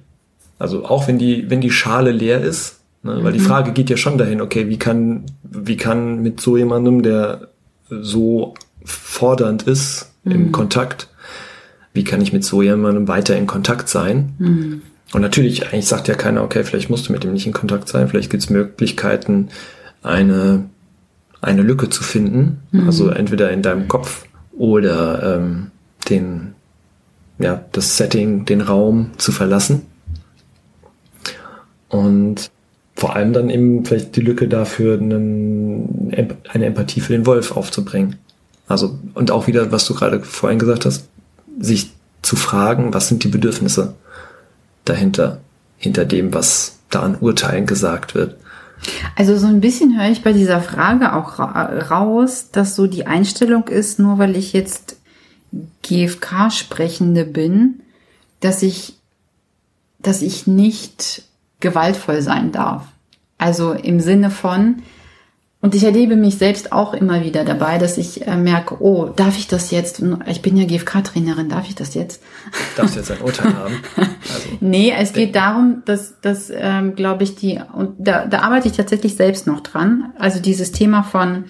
also 0.57 0.85
auch 0.85 1.07
wenn 1.07 1.19
die, 1.19 1.49
wenn 1.49 1.61
die 1.61 1.71
Schale 1.71 2.11
leer 2.11 2.41
ist, 2.41 2.79
ne, 3.03 3.15
mhm. 3.15 3.23
weil 3.23 3.33
die 3.33 3.39
mhm. 3.39 3.45
Frage 3.45 3.71
geht 3.71 3.91
ja 3.91 3.97
schon 3.97 4.17
dahin, 4.17 4.41
okay, 4.41 4.67
wie 4.67 4.79
kann, 4.79 5.25
wie 5.43 5.77
kann 5.77 6.23
mit 6.23 6.41
so 6.41 6.57
jemandem, 6.57 7.03
der 7.03 7.49
so 7.89 8.55
fordernd 8.83 9.63
ist 9.63 10.11
mhm. 10.23 10.31
im 10.31 10.51
Kontakt, 10.51 11.09
wie 11.93 12.03
kann 12.03 12.21
ich 12.21 12.33
mit 12.33 12.43
so 12.43 12.61
jemandem 12.61 13.07
weiter 13.07 13.37
in 13.37 13.47
Kontakt 13.47 13.89
sein? 13.89 14.33
Mhm. 14.39 14.81
Und 15.13 15.21
natürlich, 15.21 15.67
eigentlich 15.67 15.85
sagt 15.85 16.07
ja 16.07 16.15
keiner, 16.15 16.43
okay, 16.43 16.63
vielleicht 16.63 16.89
musst 16.89 17.07
du 17.07 17.13
mit 17.13 17.23
dem 17.23 17.33
nicht 17.33 17.45
in 17.45 17.53
Kontakt 17.53 17.87
sein, 17.87 18.07
vielleicht 18.07 18.31
gibt 18.31 18.43
es 18.43 18.49
Möglichkeiten, 18.49 19.49
eine, 20.01 20.65
eine 21.41 21.61
Lücke 21.61 21.89
zu 21.89 22.03
finden, 22.03 22.59
mhm. 22.71 22.87
also 22.87 23.09
entweder 23.09 23.51
in 23.51 23.61
deinem 23.61 23.87
Kopf 23.87 24.25
oder 24.57 25.37
ähm, 25.37 25.71
den, 26.09 26.55
ja, 27.37 27.63
das 27.71 27.97
Setting, 27.97 28.45
den 28.45 28.61
Raum 28.61 29.11
zu 29.17 29.31
verlassen. 29.31 29.83
Und 31.89 32.49
vor 32.95 33.15
allem 33.15 33.33
dann 33.33 33.49
eben 33.49 33.85
vielleicht 33.85 34.15
die 34.15 34.21
Lücke 34.21 34.47
dafür, 34.47 34.99
einen, 34.99 36.11
eine 36.49 36.65
Empathie 36.65 37.01
für 37.01 37.13
den 37.13 37.25
Wolf 37.25 37.55
aufzubringen. 37.55 38.17
Also, 38.67 38.97
und 39.13 39.29
auch 39.29 39.45
wieder, 39.45 39.71
was 39.71 39.85
du 39.85 39.93
gerade 39.93 40.21
vorhin 40.21 40.57
gesagt 40.57 40.85
hast, 40.85 41.07
sich 41.59 41.91
zu 42.21 42.35
fragen, 42.35 42.93
was 42.93 43.07
sind 43.07 43.23
die 43.23 43.29
Bedürfnisse 43.29 43.95
dahinter, 44.85 45.41
hinter 45.77 46.05
dem, 46.05 46.33
was 46.33 46.79
da 46.89 47.01
an 47.01 47.17
Urteilen 47.19 47.65
gesagt 47.65 48.15
wird. 48.15 48.37
Also 49.15 49.37
so 49.37 49.47
ein 49.47 49.61
bisschen 49.61 49.97
höre 49.97 50.09
ich 50.09 50.23
bei 50.23 50.33
dieser 50.33 50.61
Frage 50.61 51.13
auch 51.13 51.39
raus, 51.39 52.49
dass 52.51 52.75
so 52.75 52.87
die 52.87 53.05
Einstellung 53.05 53.67
ist, 53.67 53.99
nur 53.99 54.17
weil 54.19 54.35
ich 54.35 54.53
jetzt 54.53 54.97
GFK-Sprechende 55.83 57.25
bin, 57.25 57.81
dass 58.39 58.61
ich, 58.61 58.97
dass 59.99 60.21
ich 60.21 60.47
nicht 60.47 61.23
gewaltvoll 61.59 62.21
sein 62.21 62.51
darf. 62.51 62.87
Also 63.37 63.71
im 63.71 63.99
Sinne 63.99 64.31
von, 64.31 64.83
Und 65.63 65.73
ich 65.75 65.85
erlebe 65.85 66.17
mich 66.17 66.37
selbst 66.37 66.73
auch 66.73 66.93
immer 66.93 67.23
wieder 67.23 67.45
dabei, 67.45 67.77
dass 67.77 67.97
ich 67.97 68.27
äh, 68.27 68.35
merke, 68.35 68.83
oh, 68.83 69.05
darf 69.05 69.37
ich 69.37 69.47
das 69.47 69.71
jetzt? 69.71 70.03
Ich 70.27 70.41
bin 70.41 70.57
ja 70.57 70.65
GFK-Trainerin, 70.65 71.47
darf 71.47 71.69
ich 71.69 71.73
das 71.73 71.93
jetzt? 71.93 72.21
Darfst 72.75 72.95
du 72.95 72.99
jetzt 72.99 73.11
ein 73.11 73.21
Urteil 73.21 73.53
haben? 73.55 73.75
Also, 73.95 74.09
nee, 74.59 74.91
es 74.91 75.13
geht 75.13 75.37
darum, 75.37 75.81
dass, 75.85 76.19
dass 76.19 76.51
ähm, 76.53 76.95
glaube 76.95 77.23
ich, 77.23 77.35
die, 77.35 77.61
und 77.77 77.95
da, 77.97 78.25
da 78.25 78.39
arbeite 78.39 78.67
ich 78.67 78.75
tatsächlich 78.75 79.15
selbst 79.15 79.47
noch 79.47 79.61
dran. 79.61 80.11
Also 80.19 80.41
dieses 80.41 80.73
Thema 80.73 81.01
von, 81.01 81.45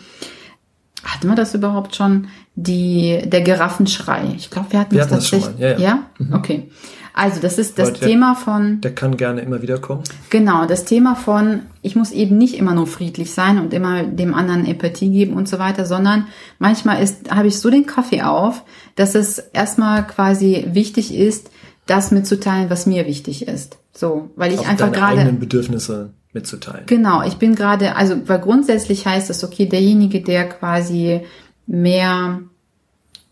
hatten 1.03 1.27
wir 1.27 1.35
das 1.35 1.55
überhaupt 1.55 1.95
schon? 1.95 2.27
Die, 2.53 3.19
der 3.25 3.41
Giraffenschrei. 3.41 4.35
Ich 4.37 4.51
glaube, 4.51 4.73
wir 4.73 4.79
hatten 4.79 4.91
wir 4.91 4.99
das 4.99 5.07
hatten 5.07 5.15
das 5.15 5.31
tatsächlich. 5.31 5.59
schon 5.59 5.59
mal. 5.59 5.71
Ja, 5.71 5.79
ja. 5.79 6.03
ja? 6.19 6.25
Mhm. 6.27 6.33
Okay. 6.35 6.69
Also 7.13 7.39
das 7.39 7.59
ist 7.59 7.77
das 7.77 7.93
der, 7.93 8.07
Thema 8.07 8.35
von. 8.35 8.81
Der 8.81 8.95
kann 8.95 9.17
gerne 9.17 9.41
immer 9.41 9.61
wieder 9.61 9.77
kommen. 9.77 10.03
Genau, 10.29 10.65
das 10.65 10.85
Thema 10.85 11.15
von, 11.15 11.61
ich 11.81 11.95
muss 11.95 12.11
eben 12.11 12.37
nicht 12.37 12.55
immer 12.55 12.73
nur 12.73 12.87
friedlich 12.87 13.33
sein 13.33 13.59
und 13.59 13.73
immer 13.73 14.03
dem 14.03 14.33
anderen 14.33 14.65
Empathie 14.65 15.11
geben 15.11 15.33
und 15.33 15.47
so 15.47 15.59
weiter, 15.59 15.85
sondern 15.85 16.27
manchmal 16.57 17.03
ist, 17.03 17.31
habe 17.31 17.47
ich 17.47 17.59
so 17.59 17.69
den 17.69 17.85
Kaffee 17.85 18.23
auf, 18.23 18.63
dass 18.95 19.13
es 19.13 19.37
erstmal 19.37 20.07
quasi 20.07 20.65
wichtig 20.71 21.13
ist, 21.13 21.51
das 21.85 22.11
mitzuteilen, 22.11 22.69
was 22.69 22.85
mir 22.85 23.05
wichtig 23.05 23.47
ist. 23.47 23.77
So, 23.93 24.31
weil 24.35 24.53
ich 24.53 24.59
Auch 24.59 24.67
einfach 24.67 24.91
gerade. 24.91 25.19
eigenen 25.19 25.39
Bedürfnisse 25.39 26.13
mitzuteilen. 26.33 26.85
Genau, 26.87 27.21
ich 27.23 27.35
bin 27.35 27.53
gerade, 27.53 27.95
also 27.95 28.27
weil 28.27 28.39
grundsätzlich 28.39 29.05
heißt 29.05 29.29
es, 29.29 29.43
okay, 29.43 29.67
derjenige, 29.67 30.21
der 30.21 30.49
quasi 30.49 31.21
mehr 31.67 32.39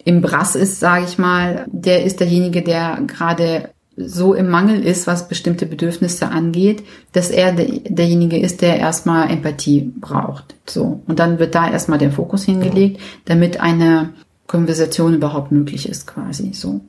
im 0.03 0.21
Brass 0.21 0.55
ist, 0.55 0.79
sage 0.79 1.05
ich 1.05 1.17
mal, 1.17 1.65
der 1.67 2.03
ist 2.03 2.19
derjenige, 2.19 2.61
der 2.61 2.99
gerade 3.07 3.70
so 3.97 4.33
im 4.33 4.49
Mangel 4.49 4.83
ist, 4.83 5.05
was 5.05 5.27
bestimmte 5.27 5.65
Bedürfnisse 5.65 6.29
angeht, 6.29 6.83
dass 7.11 7.29
er 7.29 7.51
de 7.51 7.81
derjenige 7.87 8.39
ist, 8.39 8.61
der 8.61 8.77
erstmal 8.77 9.29
Empathie 9.29 9.91
braucht. 9.99 10.55
So. 10.65 11.01
Und 11.07 11.19
dann 11.19 11.39
wird 11.39 11.55
da 11.55 11.69
erstmal 11.69 11.99
der 11.99 12.11
Fokus 12.11 12.43
hingelegt, 12.43 13.01
damit 13.25 13.59
eine 13.59 14.13
Konversation 14.47 15.13
überhaupt 15.13 15.51
möglich 15.51 15.87
ist, 15.89 16.07
quasi 16.07 16.53
so. 16.53 16.81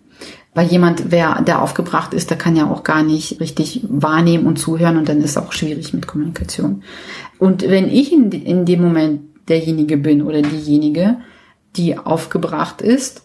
Weil 0.54 0.66
jemand, 0.66 1.10
wer 1.10 1.40
der 1.42 1.62
aufgebracht 1.62 2.12
ist, 2.12 2.30
der 2.30 2.36
kann 2.36 2.56
ja 2.56 2.70
auch 2.70 2.84
gar 2.84 3.02
nicht 3.02 3.40
richtig 3.40 3.84
wahrnehmen 3.88 4.46
und 4.46 4.58
zuhören 4.58 4.98
und 4.98 5.08
dann 5.08 5.18
ist 5.18 5.30
es 5.30 5.38
auch 5.38 5.52
schwierig 5.52 5.94
mit 5.94 6.06
Kommunikation. 6.06 6.82
Und 7.38 7.62
wenn 7.62 7.88
ich 7.88 8.12
in, 8.12 8.30
in 8.30 8.64
dem 8.64 8.82
Moment 8.82 9.22
derjenige 9.48 9.96
bin 9.96 10.22
oder 10.22 10.42
diejenige, 10.42 11.16
die 11.76 11.96
aufgebracht 11.96 12.82
ist, 12.82 13.22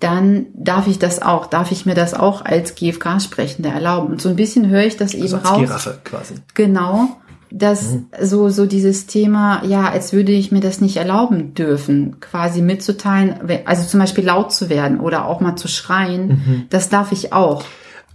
dann 0.00 0.46
darf 0.54 0.86
ich 0.86 0.98
das 0.98 1.20
auch, 1.20 1.46
darf 1.46 1.70
ich 1.72 1.86
mir 1.86 1.94
das 1.94 2.14
auch 2.14 2.44
als 2.44 2.74
GFK-Sprechende 2.74 3.68
erlauben. 3.68 4.08
Und 4.08 4.22
so 4.22 4.30
ein 4.30 4.36
bisschen 4.36 4.68
höre 4.68 4.84
ich 4.84 4.96
das 4.96 5.12
eben 5.12 5.24
also 5.24 5.36
als 5.36 5.50
raus. 5.50 5.58
Giraffe 5.58 5.98
quasi. 6.04 6.34
Genau, 6.54 7.16
dass 7.50 7.92
mhm. 7.92 8.06
so, 8.22 8.48
so 8.48 8.66
dieses 8.66 9.06
Thema, 9.06 9.62
ja, 9.64 9.90
als 9.90 10.12
würde 10.12 10.32
ich 10.32 10.52
mir 10.52 10.60
das 10.60 10.80
nicht 10.80 10.96
erlauben 10.96 11.54
dürfen, 11.54 12.18
quasi 12.20 12.62
mitzuteilen, 12.62 13.34
also 13.66 13.86
zum 13.86 14.00
Beispiel 14.00 14.24
laut 14.24 14.52
zu 14.52 14.70
werden 14.70 15.00
oder 15.00 15.26
auch 15.26 15.40
mal 15.40 15.56
zu 15.56 15.68
schreien, 15.68 16.28
mhm. 16.28 16.62
das 16.70 16.88
darf 16.88 17.12
ich 17.12 17.32
auch. 17.32 17.64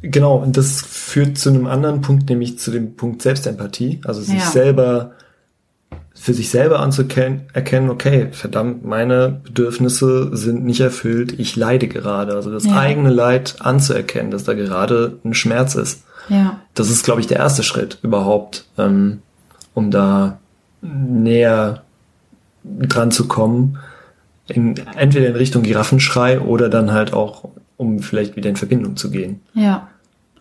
Genau, 0.01 0.38
und 0.38 0.58
das 0.58 0.82
führt 0.82 1.38
zu 1.38 1.50
einem 1.50 1.68
anderen 1.68 2.01
Punkt, 2.01 2.30
nämlich 2.30 2.60
zu 2.60 2.72
dem 2.72 2.96
Punkt 2.96 3.22
Selbstempathie, 3.22 4.01
also 4.06 4.22
sich 4.22 4.39
ja. 4.39 4.46
selber 4.46 5.12
für 6.13 6.33
sich 6.33 6.49
selber 6.49 6.79
anzuerkennen, 6.79 7.41
erkennen, 7.53 7.89
okay, 7.89 8.29
verdammt, 8.31 8.85
meine 8.85 9.41
Bedürfnisse 9.43 10.35
sind 10.35 10.65
nicht 10.65 10.79
erfüllt, 10.79 11.39
ich 11.39 11.55
leide 11.55 11.87
gerade. 11.87 12.33
Also 12.33 12.51
das 12.51 12.65
ja. 12.65 12.77
eigene 12.77 13.09
Leid 13.09 13.57
anzuerkennen, 13.59 14.31
dass 14.31 14.43
da 14.43 14.53
gerade 14.53 15.19
ein 15.23 15.33
Schmerz 15.33 15.75
ist. 15.75 16.03
Ja. 16.29 16.59
Das 16.73 16.89
ist, 16.89 17.05
glaube 17.05 17.21
ich, 17.21 17.27
der 17.27 17.37
erste 17.37 17.63
Schritt 17.63 17.99
überhaupt, 18.01 18.65
ähm, 18.77 19.21
um 19.73 19.91
da 19.91 20.39
näher 20.81 21.83
dran 22.63 23.11
zu 23.11 23.27
kommen. 23.27 23.77
In, 24.47 24.75
entweder 24.95 25.27
in 25.27 25.35
Richtung 25.35 25.63
Giraffenschrei 25.63 26.39
oder 26.39 26.69
dann 26.69 26.91
halt 26.91 27.13
auch, 27.13 27.49
um 27.77 27.99
vielleicht 27.99 28.35
wieder 28.35 28.49
in 28.49 28.55
Verbindung 28.55 28.95
zu 28.95 29.09
gehen. 29.09 29.41
Ja. 29.53 29.87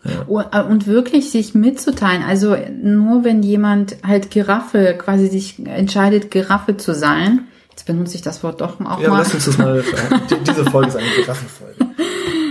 Ja. 0.05 0.49
Äh, 0.51 0.63
und 0.63 0.87
wirklich 0.87 1.31
sich 1.31 1.55
mitzuteilen. 1.55 2.23
Also 2.23 2.55
nur 2.81 3.23
wenn 3.23 3.43
jemand 3.43 3.97
halt 4.05 4.31
Giraffe, 4.31 4.95
quasi 4.97 5.27
sich 5.27 5.65
entscheidet, 5.65 6.31
Giraffe 6.31 6.77
zu 6.77 6.93
sein. 6.93 7.47
Jetzt 7.71 7.85
benutze 7.85 8.15
ich 8.15 8.21
das 8.21 8.43
Wort 8.43 8.61
doch 8.61 8.79
auch 8.79 9.01
ja, 9.01 9.09
mal. 9.09 9.19
Lass 9.19 9.33
uns 9.33 9.45
das 9.45 9.57
mal. 9.57 9.83
diese 10.47 10.65
Folge 10.65 10.89
ist 10.89 10.95
eine 10.95 11.09
Giraffenfolge. 11.15 11.75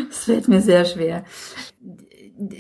Das 0.09 0.25
fällt 0.33 0.49
mir 0.49 0.63
sehr 0.63 0.87
schwer. 0.87 1.25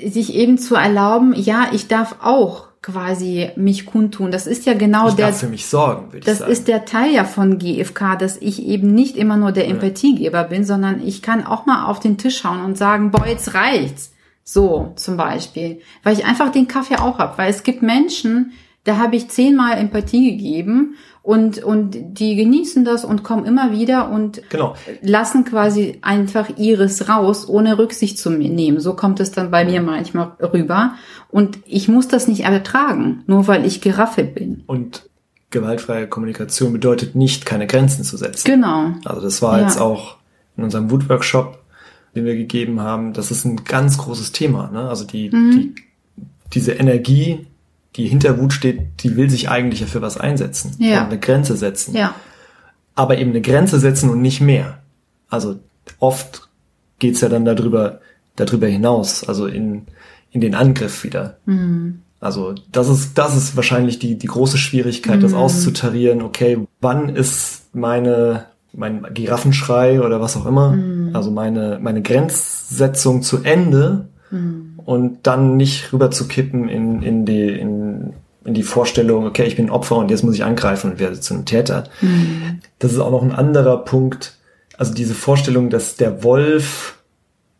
Sich 0.06 0.34
eben 0.34 0.58
zu 0.58 0.74
erlauben, 0.74 1.32
ja, 1.34 1.68
ich 1.72 1.88
darf 1.88 2.16
auch 2.20 2.68
quasi 2.82 3.50
mich 3.56 3.86
kundtun. 3.86 4.30
Das 4.30 4.46
ist 4.46 4.66
ja 4.66 4.74
genau 4.74 5.08
ich 5.08 5.14
der. 5.14 5.28
Darf 5.28 5.40
für 5.40 5.48
mich 5.48 5.66
sorgen, 5.66 6.08
würde 6.08 6.18
ich 6.18 6.24
das 6.24 6.40
sagen. 6.40 6.52
ist 6.52 6.68
der 6.68 6.84
Teil 6.84 7.12
ja 7.12 7.24
von 7.24 7.58
GFK, 7.58 8.16
dass 8.18 8.36
ich 8.36 8.62
eben 8.66 8.94
nicht 8.94 9.16
immer 9.16 9.38
nur 9.38 9.52
der 9.52 9.68
Empathiegeber 9.68 10.44
bin, 10.44 10.64
sondern 10.64 11.00
ich 11.00 11.22
kann 11.22 11.46
auch 11.46 11.64
mal 11.64 11.86
auf 11.86 12.00
den 12.00 12.18
Tisch 12.18 12.38
schauen 12.38 12.62
und 12.62 12.76
sagen, 12.76 13.10
boah, 13.10 13.26
jetzt 13.26 13.54
reicht's. 13.54 14.13
So 14.44 14.92
zum 14.96 15.16
Beispiel, 15.16 15.80
weil 16.02 16.16
ich 16.16 16.26
einfach 16.26 16.52
den 16.52 16.68
Kaffee 16.68 16.96
auch 16.96 17.18
hab, 17.18 17.38
weil 17.38 17.50
es 17.50 17.62
gibt 17.62 17.82
Menschen, 17.82 18.52
da 18.84 18.98
habe 18.98 19.16
ich 19.16 19.30
zehnmal 19.30 19.78
Empathie 19.78 20.36
gegeben 20.36 20.96
und 21.22 21.64
und 21.64 21.96
die 22.18 22.36
genießen 22.36 22.84
das 22.84 23.06
und 23.06 23.22
kommen 23.22 23.46
immer 23.46 23.72
wieder 23.72 24.10
und 24.10 24.42
genau. 24.50 24.76
lassen 25.00 25.46
quasi 25.46 25.98
einfach 26.02 26.58
ihres 26.58 27.08
raus, 27.08 27.48
ohne 27.48 27.78
Rücksicht 27.78 28.18
zu 28.18 28.28
nehmen. 28.28 28.78
So 28.80 28.92
kommt 28.92 29.20
es 29.20 29.32
dann 29.32 29.50
bei 29.50 29.64
mir 29.64 29.80
manchmal 29.80 30.32
rüber 30.52 30.92
und 31.30 31.58
ich 31.64 31.88
muss 31.88 32.08
das 32.08 32.28
nicht 32.28 32.44
ertragen, 32.44 33.22
nur 33.26 33.46
weil 33.46 33.64
ich 33.64 33.80
Giraffe 33.80 34.24
bin. 34.24 34.64
Und 34.66 35.08
gewaltfreie 35.50 36.06
Kommunikation 36.06 36.74
bedeutet 36.74 37.14
nicht, 37.14 37.46
keine 37.46 37.66
Grenzen 37.66 38.04
zu 38.04 38.18
setzen. 38.18 38.46
Genau. 38.46 38.92
Also 39.06 39.22
das 39.22 39.40
war 39.40 39.58
ja. 39.58 39.64
jetzt 39.64 39.80
auch 39.80 40.16
in 40.58 40.64
unserem 40.64 40.90
Wutworkshop 40.90 41.63
den 42.14 42.25
wir 42.25 42.37
gegeben 42.37 42.80
haben, 42.80 43.12
das 43.12 43.30
ist 43.30 43.44
ein 43.44 43.64
ganz 43.64 43.99
großes 43.99 44.33
Thema. 44.33 44.71
Ne? 44.71 44.88
Also 44.88 45.04
die, 45.04 45.30
mhm. 45.30 45.50
die, 45.52 45.75
diese 46.52 46.73
Energie, 46.73 47.47
die 47.97 48.06
hinter 48.06 48.38
Wut 48.38 48.52
steht, 48.52 48.80
die 49.00 49.16
will 49.16 49.30
sich 49.30 49.49
eigentlich 49.49 49.80
ja 49.80 49.87
für 49.87 50.02
was 50.02 50.16
einsetzen 50.16 50.76
ja. 50.78 51.04
eine 51.04 51.18
Grenze 51.18 51.56
setzen. 51.56 51.94
Ja. 51.94 52.14
Aber 52.94 53.18
eben 53.18 53.30
eine 53.30 53.40
Grenze 53.40 53.80
setzen 53.80 54.11
und 54.11 54.23
nicht 54.23 54.40
mehr. 54.40 54.78
Also 55.28 55.59
oft 55.99 56.49
geht's 56.99 57.21
ja 57.21 57.28
dann 57.28 57.44
darüber, 57.44 58.00
darüber 58.37 58.66
hinaus, 58.66 59.25
also 59.28 59.47
in, 59.47 59.87
in 60.30 60.40
den 60.40 60.54
Angriff 60.54 61.04
wieder. 61.04 61.38
Mhm. 61.47 62.00
Also 62.21 62.54
das 62.73 62.88
ist, 62.88 63.18
das 63.18 63.37
ist 63.37 63.56
wahrscheinlich 63.56 63.99
die, 63.99 64.16
die 64.16 64.26
große 64.28 64.56
Schwierigkeit, 64.56 65.18
mhm. 65.18 65.23
das 65.23 65.35
auszutarieren. 65.35 66.23
Okay, 66.23 66.59
wann 66.80 67.09
ist 67.09 67.75
meine 67.75 68.47
mein 68.76 69.07
Giraffenschrei 69.12 70.00
oder 70.00 70.21
was 70.21 70.37
auch 70.37 70.47
immer, 70.47 70.73
mhm. 70.73 71.11
also 71.14 71.31
meine, 71.31 71.78
meine 71.81 72.02
Grenzsetzung 72.02 73.23
zu 73.23 73.43
Ende 73.43 74.09
mhm. 74.31 74.75
und 74.85 75.26
dann 75.26 75.57
nicht 75.57 75.93
rüber 75.93 76.11
zu 76.11 76.26
kippen 76.28 76.69
in, 76.69 77.02
in, 77.02 77.25
die, 77.25 77.49
in, 77.49 78.14
in 78.45 78.54
die 78.54 78.62
Vorstellung, 78.62 79.26
okay, 79.26 79.45
ich 79.45 79.57
bin 79.57 79.71
Opfer 79.71 79.97
und 79.97 80.11
jetzt 80.11 80.25
muss 80.25 80.35
ich 80.35 80.45
angreifen 80.45 80.93
und 80.93 80.99
werde 80.99 81.21
zu 81.21 81.35
einem 81.35 81.45
Täter. 81.45 81.85
Mhm. 82.00 82.61
Das 82.78 82.93
ist 82.93 82.99
auch 82.99 83.11
noch 83.11 83.23
ein 83.23 83.33
anderer 83.33 83.85
Punkt. 83.85 84.37
Also 84.76 84.93
diese 84.93 85.14
Vorstellung, 85.14 85.71
dass 85.71 85.97
der 85.97 86.25
Wolf, 86.25 86.99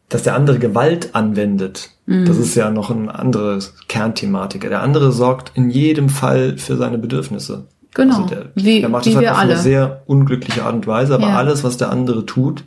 dass 0.09 0.25
der 0.25 0.35
andere 0.35 0.59
Gewalt 0.59 1.15
anwendet, 1.15 1.91
mhm. 2.07 2.25
das 2.27 2.39
ist 2.39 2.55
ja 2.55 2.71
noch 2.71 2.91
ein 2.91 3.09
anderes 3.09 3.75
Kernthematik. 3.89 4.63
Der 4.63 4.83
andere 4.83 5.13
sorgt 5.13 5.53
in 5.55 5.71
jedem 5.71 6.09
Fall 6.09 6.59
für 6.59 6.77
seine 6.77 6.99
Bedürfnisse. 6.99 7.67
Genau. 7.95 8.23
Also 8.23 8.29
der, 8.35 8.47
wie, 8.55 8.81
der 8.81 8.89
macht 8.89 9.07
wie 9.07 9.11
das 9.11 9.19
halt 9.19 9.29
auf 9.31 9.39
alle. 9.39 9.53
eine 9.55 9.63
sehr 9.63 10.03
unglückliche 10.07 10.65
Art 10.65 10.75
und 10.75 10.87
Weise, 10.87 11.15
aber 11.15 11.29
Ja. 11.29 11.37
alles, 11.37 11.63
was 11.65 11.77
der 11.77 11.91
andere 11.91 12.27
tut, 12.27 12.65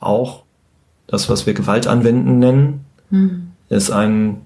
auch 0.00 0.44
das, 1.06 1.28
was 1.28 1.46
wir 1.46 1.54
Gewalt 1.54 1.86
anwenden 1.86 2.38
nennen, 2.38 2.84
Mhm. 3.10 3.48
ist 3.68 3.90
ein 3.90 4.42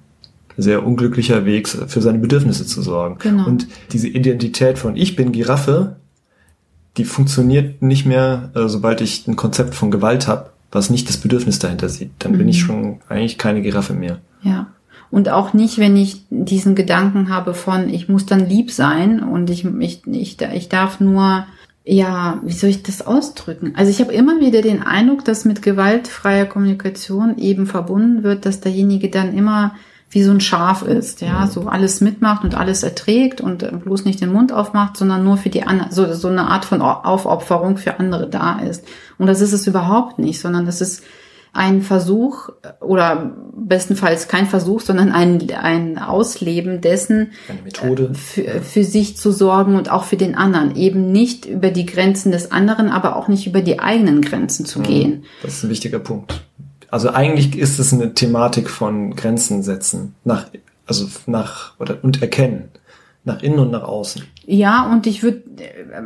sehr 0.57 0.85
unglücklicher 0.87 1.45
Weg, 1.45 1.67
für 1.69 2.01
seine 2.01 2.19
Bedürfnisse 2.19 2.65
zu 2.67 2.83
sorgen. 2.83 3.17
Genau. 3.19 3.47
Und 3.47 3.67
diese 3.93 4.09
Identität 4.09 4.79
von 4.79 4.97
ich 4.97 5.17
bin 5.17 5.33
Giraffe, 5.33 5.97
die 6.99 7.05
funktioniert 7.05 7.81
nicht 7.83 8.05
mehr, 8.07 8.51
äh, 8.55 8.69
sobald 8.69 9.01
ich 9.01 9.27
ein 9.27 9.35
Konzept 9.37 9.75
von 9.75 9.91
Gewalt 9.91 10.29
habe, 10.29 10.51
was 10.71 10.91
nicht 10.91 11.09
das 11.09 11.17
Bedürfnis 11.17 11.59
dahinter 11.59 11.89
sieht. 11.89 12.11
Dann 12.19 12.33
bin 12.33 12.43
Mhm. 12.43 12.49
ich 12.49 12.61
schon 12.61 13.01
eigentlich 13.09 13.39
keine 13.39 13.63
Giraffe 13.63 13.95
mehr. 13.95 14.19
Ja. 14.43 14.67
Und 15.13 15.29
auch 15.29 15.53
nicht, 15.53 15.77
wenn 15.77 15.95
ich 15.95 16.23
diesen 16.31 16.75
Gedanken 16.75 17.29
habe 17.29 17.53
von, 17.53 17.91
ich 17.91 18.09
muss 18.09 18.25
dann 18.25 18.49
lieb 18.49 18.71
sein 18.71 19.23
und 19.23 19.51
ich, 19.51 19.63
ich, 19.67 20.07
ich, 20.07 20.41
ich 20.41 20.69
darf 20.71 21.01
nur, 21.01 21.45
ja, 21.85 22.41
wie 22.43 22.53
soll 22.53 22.71
ich 22.71 22.83
das 22.83 23.07
ausdrücken? 23.07 23.75
Also 23.77 23.91
ich 23.91 24.01
habe 24.01 24.15
immer 24.15 24.41
wieder 24.41 24.63
den 24.63 24.83
Eindruck, 24.83 25.23
dass 25.27 25.45
mit 25.45 25.61
gewaltfreier 25.61 26.47
Kommunikation 26.47 27.37
eben 27.37 27.67
verbunden 27.67 28.23
wird, 28.23 28.47
dass 28.47 28.61
derjenige 28.61 29.11
dann 29.11 29.37
immer 29.37 29.75
wie 30.09 30.23
so 30.23 30.31
ein 30.31 30.41
Schaf 30.41 30.81
ist, 30.81 31.21
ja, 31.21 31.47
so 31.47 31.67
alles 31.67 32.01
mitmacht 32.01 32.43
und 32.43 32.55
alles 32.55 32.83
erträgt 32.83 33.43
und 33.43 33.85
bloß 33.85 34.07
nicht 34.07 34.23
den 34.23 34.33
Mund 34.33 34.51
aufmacht, 34.51 34.97
sondern 34.97 35.25
nur 35.25 35.37
für 35.37 35.51
die 35.51 35.65
anderen, 35.65 35.93
so, 35.93 36.11
so 36.15 36.29
eine 36.29 36.49
Art 36.49 36.65
von 36.65 36.81
Aufopferung 36.81 37.77
für 37.77 38.01
andere 38.01 38.31
da 38.31 38.61
ist. 38.61 38.87
Und 39.19 39.27
das 39.27 39.43
ist 39.43 39.53
es 39.53 39.67
überhaupt 39.67 40.19
nicht, 40.19 40.41
sondern 40.41 40.65
das 40.65 40.81
ist 40.81 41.03
ein 41.53 41.83
Versuch 41.83 42.49
oder 42.81 43.33
bestenfalls 43.55 44.27
kein 44.27 44.47
Versuch, 44.47 44.81
sondern 44.81 45.13
ein, 45.13 45.51
ein 45.51 45.99
Ausleben 45.99 46.81
dessen, 46.81 47.33
Eine 47.49 47.63
Methode. 47.63 48.05
äh, 48.13 48.15
für, 48.15 48.63
für 48.63 48.85
sich 48.85 49.17
zu 49.17 49.33
sorgen 49.33 49.77
und 49.77 49.91
auch 49.91 50.05
für 50.05 50.17
den 50.17 50.35
anderen. 50.35 50.77
Eben 50.77 51.13
nicht 51.13 51.45
über 51.45 51.71
die 51.71 51.85
Grenzen 51.85 52.33
des 52.33 52.53
anderen, 52.53 52.89
aber 52.89 53.17
auch 53.17 53.29
nicht 53.29 53.47
über 53.47 53.61
die 53.61 53.81
eigenen 53.81 54.23
Grenzen 54.23 54.65
zu 54.65 54.81
gehen. 54.81 55.25
Das 55.43 55.55
ist 55.55 55.65
ein 55.65 55.71
wichtiger 55.71 55.99
Punkt. 55.99 56.43
Also 56.91 57.11
eigentlich 57.11 57.57
ist 57.57 57.79
es 57.79 57.93
eine 57.93 58.15
Thematik 58.15 58.69
von 58.69 59.15
Grenzen 59.17 59.63
setzen, 59.63 60.15
nach, 60.25 60.47
also 60.87 61.07
nach 61.27 61.79
oder 61.79 61.99
und 62.03 62.21
erkennen, 62.21 62.69
nach 63.25 63.43
innen 63.43 63.59
und 63.59 63.71
nach 63.71 63.85
außen. 63.85 64.23
Ja, 64.47 64.91
und 64.91 65.07
ich 65.07 65.23
würde, 65.23 65.43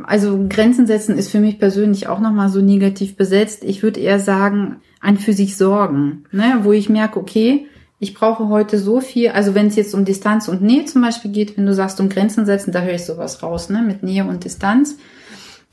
also 0.05 0.47
Grenzen 0.49 0.87
setzen 0.87 1.17
ist 1.17 1.31
für 1.31 1.41
mich 1.41 1.59
persönlich 1.59 2.09
auch 2.09 2.21
nochmal 2.21 2.49
so 2.49 2.61
negativ 2.61 3.17
besetzt. 3.17 3.65
Ich 3.65 3.83
würde 3.83 4.01
eher 4.01 4.21
sagen, 4.21 4.77
ein 5.01 5.17
für 5.17 5.33
sich 5.33 5.57
sorgen, 5.57 6.25
ne? 6.33 6.61
wo 6.63 6.73
ich 6.73 6.89
merke, 6.89 7.19
okay, 7.19 7.67
ich 7.99 8.13
brauche 8.13 8.49
heute 8.49 8.79
so 8.79 9.01
viel, 9.01 9.31
also 9.31 9.55
wenn 9.55 9.69
es 9.69 9.77
jetzt 9.77 9.95
um 9.95 10.05
Distanz 10.05 10.49
und 10.49 10.61
Nähe 10.61 10.85
zum 10.85 11.01
Beispiel 11.01 11.31
geht, 11.31 11.57
wenn 11.57 11.65
du 11.65 11.73
sagst 11.73 11.99
um 12.01 12.11
Grenzen 12.11 12.45
setzen, 12.45 12.73
da 12.73 12.83
höre 12.83 12.95
ich 12.95 13.05
sowas 13.05 13.43
raus, 13.43 13.71
ne, 13.71 13.83
mit 13.83 14.03
Nähe 14.03 14.25
und 14.27 14.45
Distanz 14.45 14.99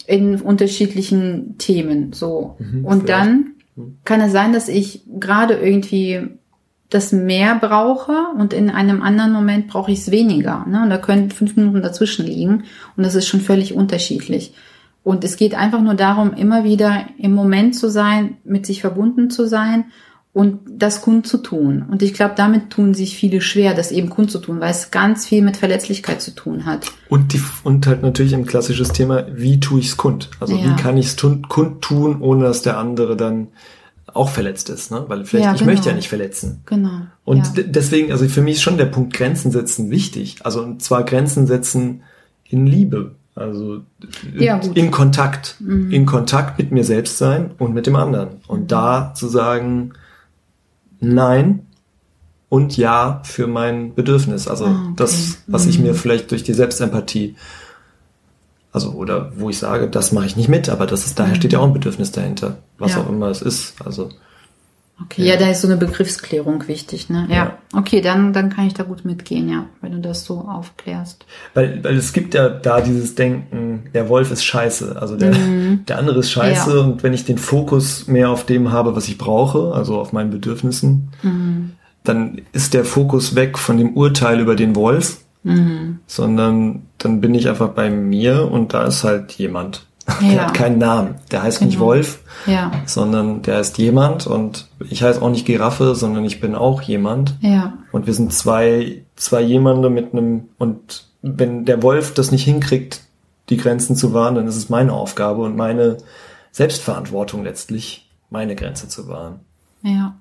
in 0.07 0.39
unterschiedlichen 0.39 1.57
Themen, 1.57 2.13
so. 2.13 2.55
Mhm, 2.59 2.85
und 2.85 3.03
vielleicht. 3.03 3.09
dann 3.09 3.51
kann 4.05 4.21
es 4.21 4.31
sein, 4.31 4.53
dass 4.53 4.69
ich 4.69 5.03
gerade 5.19 5.55
irgendwie 5.55 6.29
das 6.93 7.11
mehr 7.11 7.55
brauche 7.55 8.13
und 8.37 8.53
in 8.53 8.69
einem 8.69 9.01
anderen 9.01 9.33
Moment 9.33 9.67
brauche 9.67 9.91
ich 9.91 9.99
es 9.99 10.11
weniger. 10.11 10.65
Ne? 10.67 10.83
Und 10.83 10.89
da 10.89 10.97
können 10.97 11.31
fünf 11.31 11.55
Minuten 11.55 11.81
dazwischen 11.81 12.25
liegen 12.25 12.63
und 12.95 13.03
das 13.03 13.15
ist 13.15 13.27
schon 13.27 13.41
völlig 13.41 13.73
unterschiedlich. 13.73 14.53
Und 15.03 15.23
es 15.23 15.35
geht 15.35 15.55
einfach 15.55 15.81
nur 15.81 15.95
darum, 15.95 16.33
immer 16.33 16.63
wieder 16.63 17.05
im 17.17 17.33
Moment 17.33 17.75
zu 17.75 17.89
sein, 17.89 18.37
mit 18.43 18.65
sich 18.65 18.81
verbunden 18.81 19.29
zu 19.29 19.47
sein 19.47 19.85
und 20.33 20.59
das 20.67 21.01
kundzutun. 21.01 21.83
Und 21.89 22.01
ich 22.01 22.13
glaube, 22.13 22.33
damit 22.37 22.69
tun 22.69 22.93
sich 22.93 23.17
viele 23.17 23.41
schwer, 23.41 23.73
das 23.73 23.91
eben 23.91 24.09
kundzutun, 24.09 24.59
weil 24.59 24.71
es 24.71 24.89
ganz 24.91 25.25
viel 25.25 25.41
mit 25.41 25.57
Verletzlichkeit 25.57 26.21
zu 26.21 26.31
tun 26.31 26.65
hat. 26.65 26.91
Und 27.09 27.33
die 27.33 27.41
und 27.63 27.85
halt 27.85 28.01
natürlich 28.01 28.33
ein 28.33 28.45
klassisches 28.45 28.89
Thema, 28.89 29.25
wie 29.33 29.59
tue 29.59 29.79
ich 29.79 29.87
es 29.87 29.97
kund? 29.97 30.29
Also 30.39 30.55
Ja. 30.55 30.63
wie 30.65 30.81
kann 30.81 30.97
ich 30.97 31.07
es 31.07 31.17
kundtun, 31.17 32.21
ohne 32.21 32.45
dass 32.45 32.61
der 32.61 32.77
andere 32.77 33.15
dann 33.15 33.49
auch 34.13 34.29
verletzt 34.29 34.69
ist, 34.69 34.91
ne? 34.91 35.05
Weil 35.07 35.25
vielleicht 35.25 35.45
Ja, 35.45 35.55
ich 35.55 35.65
möchte 35.65 35.85
ja 35.85 35.91
genau. 35.91 35.95
nicht 35.97 36.09
verletzen. 36.09 36.61
Genau. 36.65 37.01
Und 37.25 37.57
ja. 37.57 37.63
deswegen, 37.63 38.11
also 38.11 38.27
für 38.27 38.41
mich 38.41 38.55
ist 38.55 38.61
schon 38.61 38.77
der 38.77 38.85
Punkt 38.85 39.13
Grenzen 39.13 39.51
setzen 39.51 39.89
wichtig. 39.89 40.37
Also 40.43 40.61
und 40.61 40.81
zwar 40.83 41.03
Grenzen 41.03 41.47
setzen 41.47 42.03
in 42.45 42.67
Liebe. 42.67 43.15
Also 43.35 43.81
Ja. 44.37 44.57
Mhm. 44.57 44.73
in 44.73 44.91
Kontakt. 44.91 45.57
In 45.59 46.05
Kontakt 46.05 46.59
mit 46.59 46.71
mir 46.71 46.83
selbst 46.83 47.17
sein 47.17 47.51
und 47.57 47.73
mit 47.73 47.87
dem 47.87 47.95
anderen. 47.95 48.41
Und 48.47 48.71
da 48.71 49.13
zu 49.15 49.27
sagen, 49.27 49.93
nein 50.99 51.65
und 52.49 52.77
ja 52.77 53.21
für 53.23 53.47
mein 53.47 53.95
Bedürfnis. 53.95 54.47
Also 54.47 54.65
Ah, 54.65 54.81
okay. 54.85 54.93
das, 54.97 55.39
was 55.47 55.65
ich 55.65 55.79
mir 55.79 55.95
vielleicht 55.95 56.29
durch 56.29 56.43
die 56.43 56.53
Selbstempathie, 56.53 57.35
also 58.73 58.89
oder 58.91 59.31
wo 59.37 59.49
ich 59.49 59.57
sage, 59.59 59.87
das 59.87 60.11
mache 60.11 60.25
ich 60.25 60.35
nicht 60.35 60.49
mit, 60.49 60.67
aber 60.69 60.85
das 60.87 61.05
ist, 61.05 61.17
daher 61.19 61.35
steht 61.35 61.53
ja 61.53 61.59
auch 61.59 61.67
ein 61.67 61.73
Bedürfnis 61.73 62.11
dahinter, 62.11 62.57
was 62.79 62.91
Ja. 62.95 63.01
auch 63.01 63.09
immer 63.09 63.27
es 63.27 63.41
ist. 63.41 63.75
Also 63.85 64.09
Okay, 65.01 65.25
ja. 65.25 65.35
da 65.37 65.49
ist 65.49 65.61
so 65.61 65.67
eine 65.67 65.75
Begriffsklärung 65.77 66.67
wichtig, 66.67 67.09
ne? 67.09 67.25
Ja. 67.29 67.35
Ja. 67.35 67.57
Okay, 67.75 67.99
dann, 67.99 68.31
dann 68.31 68.49
kann 68.51 68.67
ich 68.67 68.75
da 68.75 68.83
gut 68.83 69.03
mitgehen, 69.05 69.49
ja, 69.49 69.65
wenn 69.81 69.91
du 69.91 69.99
das 69.99 70.23
so 70.23 70.41
aufklärst. 70.41 71.25
Weil, 71.55 71.83
weil 71.83 71.97
es 71.97 72.13
gibt 72.13 72.35
ja 72.35 72.47
da 72.47 72.79
dieses 72.79 73.15
Denken, 73.15 73.85
der 73.93 74.07
Wolf 74.07 74.31
ist 74.31 74.43
scheiße, 74.45 74.95
also 75.01 75.17
der, 75.17 75.31
der 75.87 75.97
andere 75.97 76.19
ist 76.19 76.31
scheiße 76.31 76.69
Mhm. 76.69 76.75
Ja. 76.77 76.81
und 76.83 77.03
wenn 77.03 77.13
ich 77.13 77.25
den 77.25 77.39
Fokus 77.39 78.07
mehr 78.07 78.29
auf 78.29 78.45
dem 78.45 78.71
habe, 78.71 78.95
was 78.95 79.07
ich 79.07 79.17
brauche, 79.17 79.73
also 79.73 79.99
auf 79.99 80.13
meinen 80.13 80.29
Bedürfnissen, 80.29 81.09
Mhm. 81.23 81.71
dann 82.03 82.41
ist 82.53 82.73
der 82.75 82.85
Fokus 82.85 83.33
weg 83.35 83.57
von 83.57 83.77
dem 83.77 83.97
Urteil 83.97 84.39
über 84.39 84.55
den 84.55 84.75
Wolf, 84.75 85.17
Mhm. 85.43 85.99
sondern 86.05 86.83
dann 87.03 87.21
bin 87.21 87.35
ich 87.35 87.47
einfach 87.49 87.69
bei 87.69 87.89
mir 87.89 88.49
und 88.51 88.73
da 88.73 88.85
ist 88.85 89.03
halt 89.03 89.33
jemand. 89.33 89.85
Der 90.21 90.31
Ja. 90.33 90.41
hat 90.47 90.53
keinen 90.53 90.79
Namen. 90.79 91.15
Der 91.31 91.43
heißt 91.43 91.61
nicht 91.61 91.75
Genau. 91.75 91.85
Wolf, 91.85 92.19
Ja, 92.45 92.71
sondern 92.85 93.41
der 93.41 93.61
ist 93.61 93.77
jemand 93.77 94.27
und 94.27 94.67
ich 94.89 95.01
heiße 95.01 95.21
auch 95.21 95.29
nicht 95.29 95.45
Giraffe, 95.45 95.95
sondern 95.95 96.25
ich 96.25 96.41
bin 96.41 96.55
auch 96.55 96.81
jemand. 96.81 97.35
ja, 97.39 97.73
Und 97.93 98.05
wir 98.05 98.13
sind 98.13 98.33
zwei, 98.33 99.03
zwei 99.15 99.41
jemande 99.41 99.89
mit 99.89 100.11
einem, 100.13 100.49
und 100.57 101.05
wenn 101.21 101.63
der 101.63 101.81
Wolf 101.83 102.13
das 102.13 102.31
nicht 102.31 102.43
hinkriegt, 102.43 103.01
die 103.49 103.55
Grenzen 103.57 103.95
zu 103.95 104.13
wahren, 104.13 104.35
dann 104.35 104.45
ist 104.47 104.57
es 104.57 104.69
meine 104.69 104.91
Aufgabe 104.91 105.41
und 105.43 105.55
meine 105.55 105.97
Selbstverantwortung 106.51 107.43
letztlich, 107.43 108.09
meine 108.29 108.55
Grenze 108.55 108.87
zu 108.87 109.07
wahren. 109.07 109.39
ja. 109.81 110.15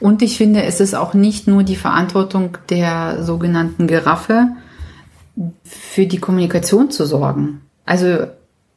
Und 0.00 0.22
ich 0.22 0.38
finde, 0.38 0.62
es 0.62 0.80
ist 0.80 0.94
auch 0.94 1.12
nicht 1.12 1.46
nur 1.46 1.62
die 1.62 1.76
Verantwortung 1.76 2.56
der 2.70 3.22
sogenannten 3.22 3.86
Giraffe, 3.86 4.48
für 5.64 6.06
die 6.06 6.18
Kommunikation 6.18 6.90
zu 6.90 7.06
sorgen. 7.06 7.60
Also 7.84 8.26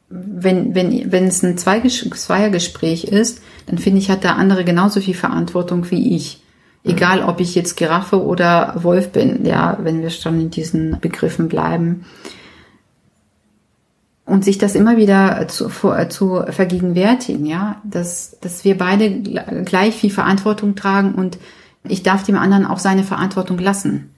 wenn, 0.08 0.74
wenn, 0.74 1.12
wenn 1.12 1.24
es 1.24 1.42
ein 1.42 1.56
Zweiergespräch 1.56 3.04
ist, 3.04 3.42
dann 3.66 3.78
finde 3.78 4.00
ich, 4.00 4.10
hat 4.10 4.24
der 4.24 4.36
andere 4.36 4.64
genauso 4.64 5.00
viel 5.00 5.14
Verantwortung 5.14 5.90
wie 5.90 6.16
ich. 6.16 6.42
Egal, 6.82 7.22
ob 7.22 7.40
ich 7.40 7.54
jetzt 7.54 7.76
Giraffe 7.76 8.24
oder 8.24 8.74
Wolf 8.82 9.10
bin, 9.10 9.44
ja, 9.44 9.78
wenn 9.82 10.00
wir 10.00 10.10
schon 10.10 10.40
in 10.40 10.50
diesen 10.50 10.98
Begriffen 11.00 11.48
bleiben. 11.48 12.06
Und 14.24 14.44
sich 14.44 14.58
das 14.58 14.74
immer 14.74 14.96
wieder 14.96 15.46
zu, 15.48 15.70
zu 16.08 16.42
vergegenwärtigen, 16.48 17.46
ja, 17.46 17.82
dass, 17.84 18.38
dass 18.40 18.64
wir 18.64 18.78
beide 18.78 19.06
gl- 19.06 19.64
gleich 19.64 19.96
viel 19.96 20.10
Verantwortung 20.10 20.74
tragen 20.74 21.14
und 21.14 21.38
ich 21.84 22.02
darf 22.02 22.22
dem 22.22 22.36
anderen 22.36 22.66
auch 22.66 22.78
seine 22.78 23.04
Verantwortung 23.04 23.58
lassen. 23.58 24.10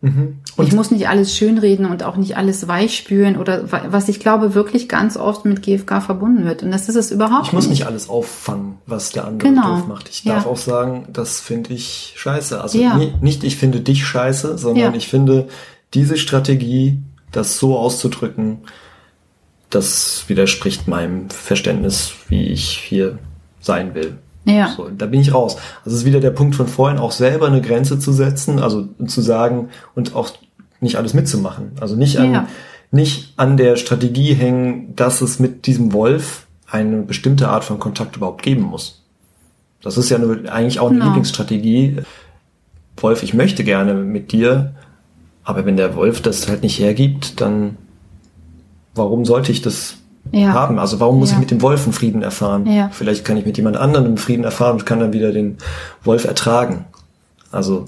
Ich 0.00 0.72
muss 0.72 0.92
nicht 0.92 1.08
alles 1.08 1.36
schönreden 1.36 1.84
und 1.86 2.04
auch 2.04 2.16
nicht 2.16 2.36
alles 2.36 2.68
weich 2.68 2.96
spüren 2.96 3.36
oder 3.36 3.72
wa- 3.72 3.86
was 3.90 4.08
ich 4.08 4.20
glaube 4.20 4.54
wirklich 4.54 4.88
ganz 4.88 5.16
oft 5.16 5.44
mit 5.44 5.60
GFK 5.62 6.00
verbunden 6.00 6.44
wird. 6.44 6.62
Und 6.62 6.70
das 6.70 6.88
ist 6.88 6.94
es 6.94 7.10
überhaupt 7.10 7.48
Ich 7.48 7.52
muss 7.52 7.68
nicht 7.68 7.84
alles 7.86 8.08
auffangen, 8.08 8.76
was 8.86 9.10
der 9.10 9.24
andere 9.26 9.48
Genau. 9.48 9.76
doof 9.76 9.88
macht. 9.88 10.08
Ich 10.08 10.22
Ja. 10.24 10.34
darf 10.34 10.46
auch 10.46 10.56
sagen, 10.56 11.06
das 11.12 11.40
finde 11.40 11.74
ich 11.74 12.14
scheiße. 12.16 12.60
Also 12.60 12.78
Ja. 12.80 12.96
nicht, 13.20 13.42
ich 13.42 13.56
finde 13.56 13.80
dich 13.80 14.06
scheiße, 14.06 14.56
sondern 14.56 14.92
Ja. 14.92 14.96
ich 14.96 15.08
finde 15.08 15.48
diese 15.94 16.16
Strategie, 16.16 17.02
das 17.32 17.58
so 17.58 17.76
auszudrücken, 17.76 18.58
das 19.70 20.24
widerspricht 20.28 20.88
meinem 20.88 21.28
Verständnis, 21.30 22.12
wie 22.28 22.46
ich 22.46 22.68
hier 22.68 23.18
sein 23.60 23.94
will. 23.94 24.18
Ja. 24.48 24.72
So, 24.76 24.88
da 24.88 25.06
bin 25.06 25.20
ich 25.20 25.34
raus. 25.34 25.56
Also 25.84 25.94
es 25.96 26.02
ist 26.02 26.04
wieder 26.04 26.20
der 26.20 26.30
Punkt 26.30 26.54
von 26.54 26.66
vorhin, 26.68 26.98
auch 26.98 27.12
selber 27.12 27.46
eine 27.46 27.60
Grenze 27.60 27.98
zu 27.98 28.12
setzen, 28.12 28.58
also 28.58 28.88
zu 29.06 29.20
sagen 29.20 29.68
und 29.94 30.14
auch 30.16 30.30
nicht 30.80 30.96
alles 30.96 31.14
mitzumachen. 31.14 31.72
Also 31.80 31.96
nicht 31.96 32.18
an, 32.18 32.32
Ja. 32.32 32.48
nicht 32.90 33.34
an 33.36 33.56
der 33.56 33.76
Strategie 33.76 34.34
hängen, 34.34 34.94
dass 34.96 35.20
es 35.20 35.38
mit 35.38 35.66
diesem 35.66 35.92
Wolf 35.92 36.46
eine 36.70 37.02
bestimmte 37.02 37.48
Art 37.48 37.64
von 37.64 37.78
Kontakt 37.78 38.16
überhaupt 38.16 38.42
geben 38.42 38.62
muss. 38.62 39.02
Das 39.82 39.96
ist 39.98 40.08
ja 40.10 40.18
nur 40.18 40.50
eigentlich 40.50 40.80
auch 40.80 40.86
eine 40.88 40.94
Genau. 40.96 41.06
Lieblingsstrategie. 41.06 41.98
Wolf, 42.96 43.22
ich 43.22 43.32
möchte 43.34 43.62
gerne 43.64 43.94
mit 43.94 44.32
dir, 44.32 44.74
aber 45.44 45.64
wenn 45.66 45.76
der 45.76 45.94
Wolf 45.94 46.20
das 46.20 46.48
halt 46.48 46.62
nicht 46.62 46.78
hergibt, 46.80 47.40
dann 47.40 47.76
warum 48.94 49.24
sollte 49.24 49.52
ich 49.52 49.62
das 49.62 49.97
Ja. 50.32 50.52
haben? 50.52 50.78
Also 50.78 51.00
warum 51.00 51.18
muss 51.18 51.30
Ja. 51.30 51.36
ich 51.36 51.40
mit 51.40 51.50
dem 51.50 51.62
Wolf 51.62 51.84
einen 51.84 51.92
Frieden 51.92 52.22
erfahren? 52.22 52.66
Ja. 52.66 52.90
Vielleicht 52.92 53.24
kann 53.24 53.36
ich 53.36 53.46
mit 53.46 53.56
jemand 53.56 53.76
anderem 53.76 54.06
einen 54.06 54.18
Frieden 54.18 54.44
erfahren 54.44 54.72
und 54.72 54.86
kann 54.86 55.00
dann 55.00 55.12
wieder 55.12 55.32
den 55.32 55.58
Wolf 56.04 56.24
ertragen. 56.24 56.84
Also 57.50 57.86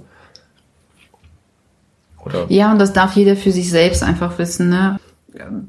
oder 2.24 2.46
Ja, 2.48 2.72
und 2.72 2.78
das 2.78 2.92
darf 2.92 3.14
jeder 3.16 3.36
für 3.36 3.52
sich 3.52 3.70
selbst 3.70 4.02
einfach 4.02 4.38
wissen, 4.38 4.68
ne? 4.68 4.98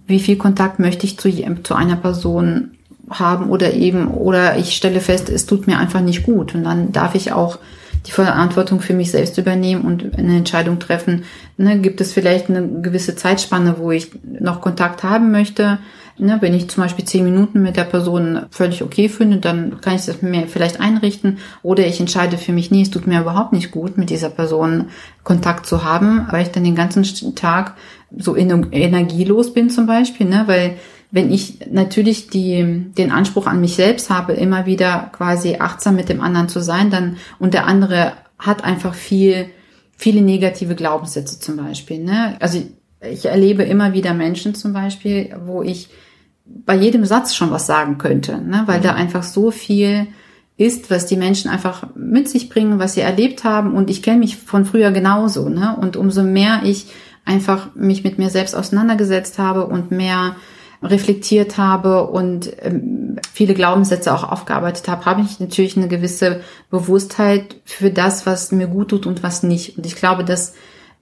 Wie 0.07 0.19
viel 0.19 0.38
Kontakt 0.38 0.79
möchte 0.79 1.05
ich 1.05 1.19
zu, 1.19 1.29
zu 1.63 1.75
einer 1.75 1.95
Person 1.95 2.71
haben 3.10 3.49
oder 3.49 3.73
eben, 3.73 4.07
oder 4.07 4.57
ich 4.57 4.75
stelle 4.75 4.99
fest, 4.99 5.29
es 5.29 5.45
tut 5.45 5.67
mir 5.67 5.77
einfach 5.77 6.01
nicht 6.01 6.23
gut. 6.23 6.55
Und 6.55 6.63
dann 6.63 6.91
darf 6.91 7.13
ich 7.13 7.31
auch 7.31 7.60
die 8.07 8.12
Verantwortung 8.12 8.79
für 8.81 8.93
mich 8.95 9.12
selbst 9.12 9.38
übernehmen 9.38 9.84
und 9.84 10.17
eine 10.17 10.38
Entscheidung 10.38 10.79
treffen. 10.79 11.23
Ne, 11.57 11.77
gibt 11.79 12.01
es 12.01 12.12
vielleicht 12.12 12.49
eine 12.49 12.67
gewisse 12.81 13.15
Zeitspanne, 13.15 13.75
wo 13.77 13.91
ich 13.91 14.12
noch 14.23 14.62
Kontakt 14.62 15.03
haben 15.03 15.31
möchte? 15.31 15.77
Ne, 16.23 16.38
wenn 16.39 16.53
ich 16.53 16.69
zum 16.69 16.84
Beispiel 16.84 17.03
zehn 17.03 17.23
Minuten 17.23 17.63
mit 17.63 17.77
der 17.77 17.84
Person 17.84 18.45
völlig 18.51 18.84
okay 18.84 19.10
finde, 19.10 19.38
dann 19.38 19.81
kann 19.81 19.95
ich 19.95 20.05
das 20.05 20.21
mir 20.21 20.47
vielleicht 20.47 20.79
einrichten. 20.79 21.39
Oder 21.63 21.88
ich 21.88 21.99
entscheide 21.99 22.38
für 22.38 22.51
mich, 22.51 22.69
nee, 22.69 22.84
es 22.84 22.91
tut 22.91 23.07
mir 23.07 23.21
überhaupt 23.21 23.53
nicht 23.53 23.71
gut, 23.71 23.97
mit 23.97 24.12
dieser 24.12 24.29
Person 24.29 24.89
Kontakt 25.23 25.65
zu 25.65 25.84
haben, 25.84 26.27
weil 26.29 26.43
ich 26.43 26.51
dann 26.51 26.63
den 26.63 26.75
ganzen 26.75 27.03
Tag 27.34 27.75
so 28.15 28.36
ener- 28.36 28.71
energielos 28.71 29.51
bin 29.51 29.71
zum 29.71 29.88
Beispiel, 29.88 30.27
ne, 30.27 30.43
weil 30.45 30.75
wenn 31.10 31.31
ich 31.31 31.57
natürlich 31.71 32.27
die, 32.27 32.86
den 32.95 33.12
Anspruch 33.12 33.47
an 33.47 33.60
mich 33.60 33.73
selbst 33.73 34.12
habe, 34.12 34.34
immer 34.34 34.67
wieder 34.67 35.10
quasi 35.13 35.55
achtsam 35.60 35.95
mit 35.95 36.07
dem 36.07 36.21
anderen 36.21 36.49
zu 36.49 36.60
sein, 36.62 36.91
dann, 36.91 37.17
und 37.39 37.55
der 37.55 37.65
andere 37.65 38.13
hat 38.38 38.63
einfach 38.63 38.93
viel, 38.93 39.47
viele 39.97 40.21
negative 40.21 40.75
Glaubenssätze 40.75 41.39
zum 41.39 41.57
Beispiel, 41.57 42.03
ne? 42.03 42.38
Also 42.39 42.62
ich 43.01 43.25
erlebe 43.25 43.63
immer 43.63 43.93
wieder 43.93 44.13
Menschen 44.13 44.53
zum 44.53 44.71
Beispiel, 44.71 45.36
wo 45.45 45.63
ich 45.63 45.89
bei 46.65 46.75
jedem 46.75 47.05
Satz 47.05 47.35
schon 47.35 47.51
was 47.51 47.65
sagen 47.65 47.97
könnte, 47.97 48.37
ne? 48.37 48.63
weil 48.65 48.81
da 48.81 48.93
einfach 48.93 49.23
so 49.23 49.51
viel 49.51 50.07
ist, 50.57 50.91
was 50.91 51.07
die 51.07 51.17
Menschen 51.17 51.49
einfach 51.49 51.87
mit 51.95 52.29
sich 52.29 52.49
bringen, 52.49 52.79
was 52.79 52.93
sie 52.93 53.01
erlebt 53.01 53.43
haben. 53.43 53.73
Und 53.73 53.89
ich 53.89 54.03
kenne 54.03 54.19
mich 54.19 54.37
von 54.37 54.65
früher 54.65 54.91
genauso. 54.91 55.49
Ne? 55.49 55.75
Und 55.79 55.97
umso 55.97 56.23
mehr 56.23 56.61
ich 56.63 56.87
einfach 57.25 57.73
mich 57.75 58.03
mit 58.03 58.19
mir 58.19 58.29
selbst 58.29 58.55
auseinandergesetzt 58.55 59.39
habe 59.39 59.65
und 59.65 59.91
mehr 59.91 60.35
reflektiert 60.83 61.57
habe 61.57 62.07
und 62.07 62.51
ähm, 62.59 63.17
viele 63.31 63.53
Glaubenssätze 63.53 64.13
auch 64.13 64.23
aufgearbeitet 64.23 64.87
habe, 64.87 65.05
habe 65.05 65.21
ich 65.21 65.39
natürlich 65.39 65.77
eine 65.77 65.87
gewisse 65.87 66.41
Bewusstheit 66.71 67.57
für 67.65 67.91
das, 67.91 68.25
was 68.25 68.51
mir 68.51 68.67
gut 68.67 68.89
tut 68.89 69.05
und 69.05 69.21
was 69.21 69.43
nicht. 69.43 69.77
Und 69.77 69.85
ich 69.85 69.95
glaube, 69.95 70.23
dass 70.23 70.53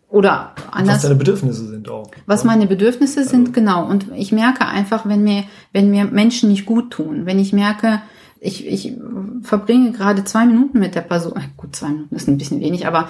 oder 0.10 0.56
anders. 0.72 0.95
Was 0.95 1.02
deine 1.04 1.15
Bedürfnisse 1.15 1.67
sind 1.67 1.89
auch. 1.89 2.10
Was 2.26 2.43
meine 2.43 2.65
Bedürfnisse 2.65 3.24
sind, 3.24 3.50
also. 3.50 3.52
genau. 3.52 3.88
Und 3.88 4.08
ich 4.15 4.32
merke 4.32 4.65
einfach, 4.65 5.08
wenn 5.08 5.24
mir, 5.24 5.43
wenn 5.72 5.91
mir 5.91 6.06
Menschen 6.06 6.50
nicht 6.50 6.65
gut 6.65 6.91
tun, 6.91 7.26
wenn 7.26 7.39
ich 7.39 7.54
merke, 7.54 8.02
ich, 8.39 8.65
ich 8.65 8.93
verbringe 9.41 9.91
gerade 9.91 10.24
zwei 10.24 10.45
Minuten 10.45 10.80
mit 10.80 10.95
der 10.95 11.02
Person, 11.02 11.36
äh, 11.36 11.41
gut, 11.58 11.76
zwei 11.76 11.89
Minuten 11.89 12.15
ist 12.15 12.28
ein 12.28 12.38
bisschen 12.38 12.62
wenig, 12.62 12.88
aber 12.88 13.10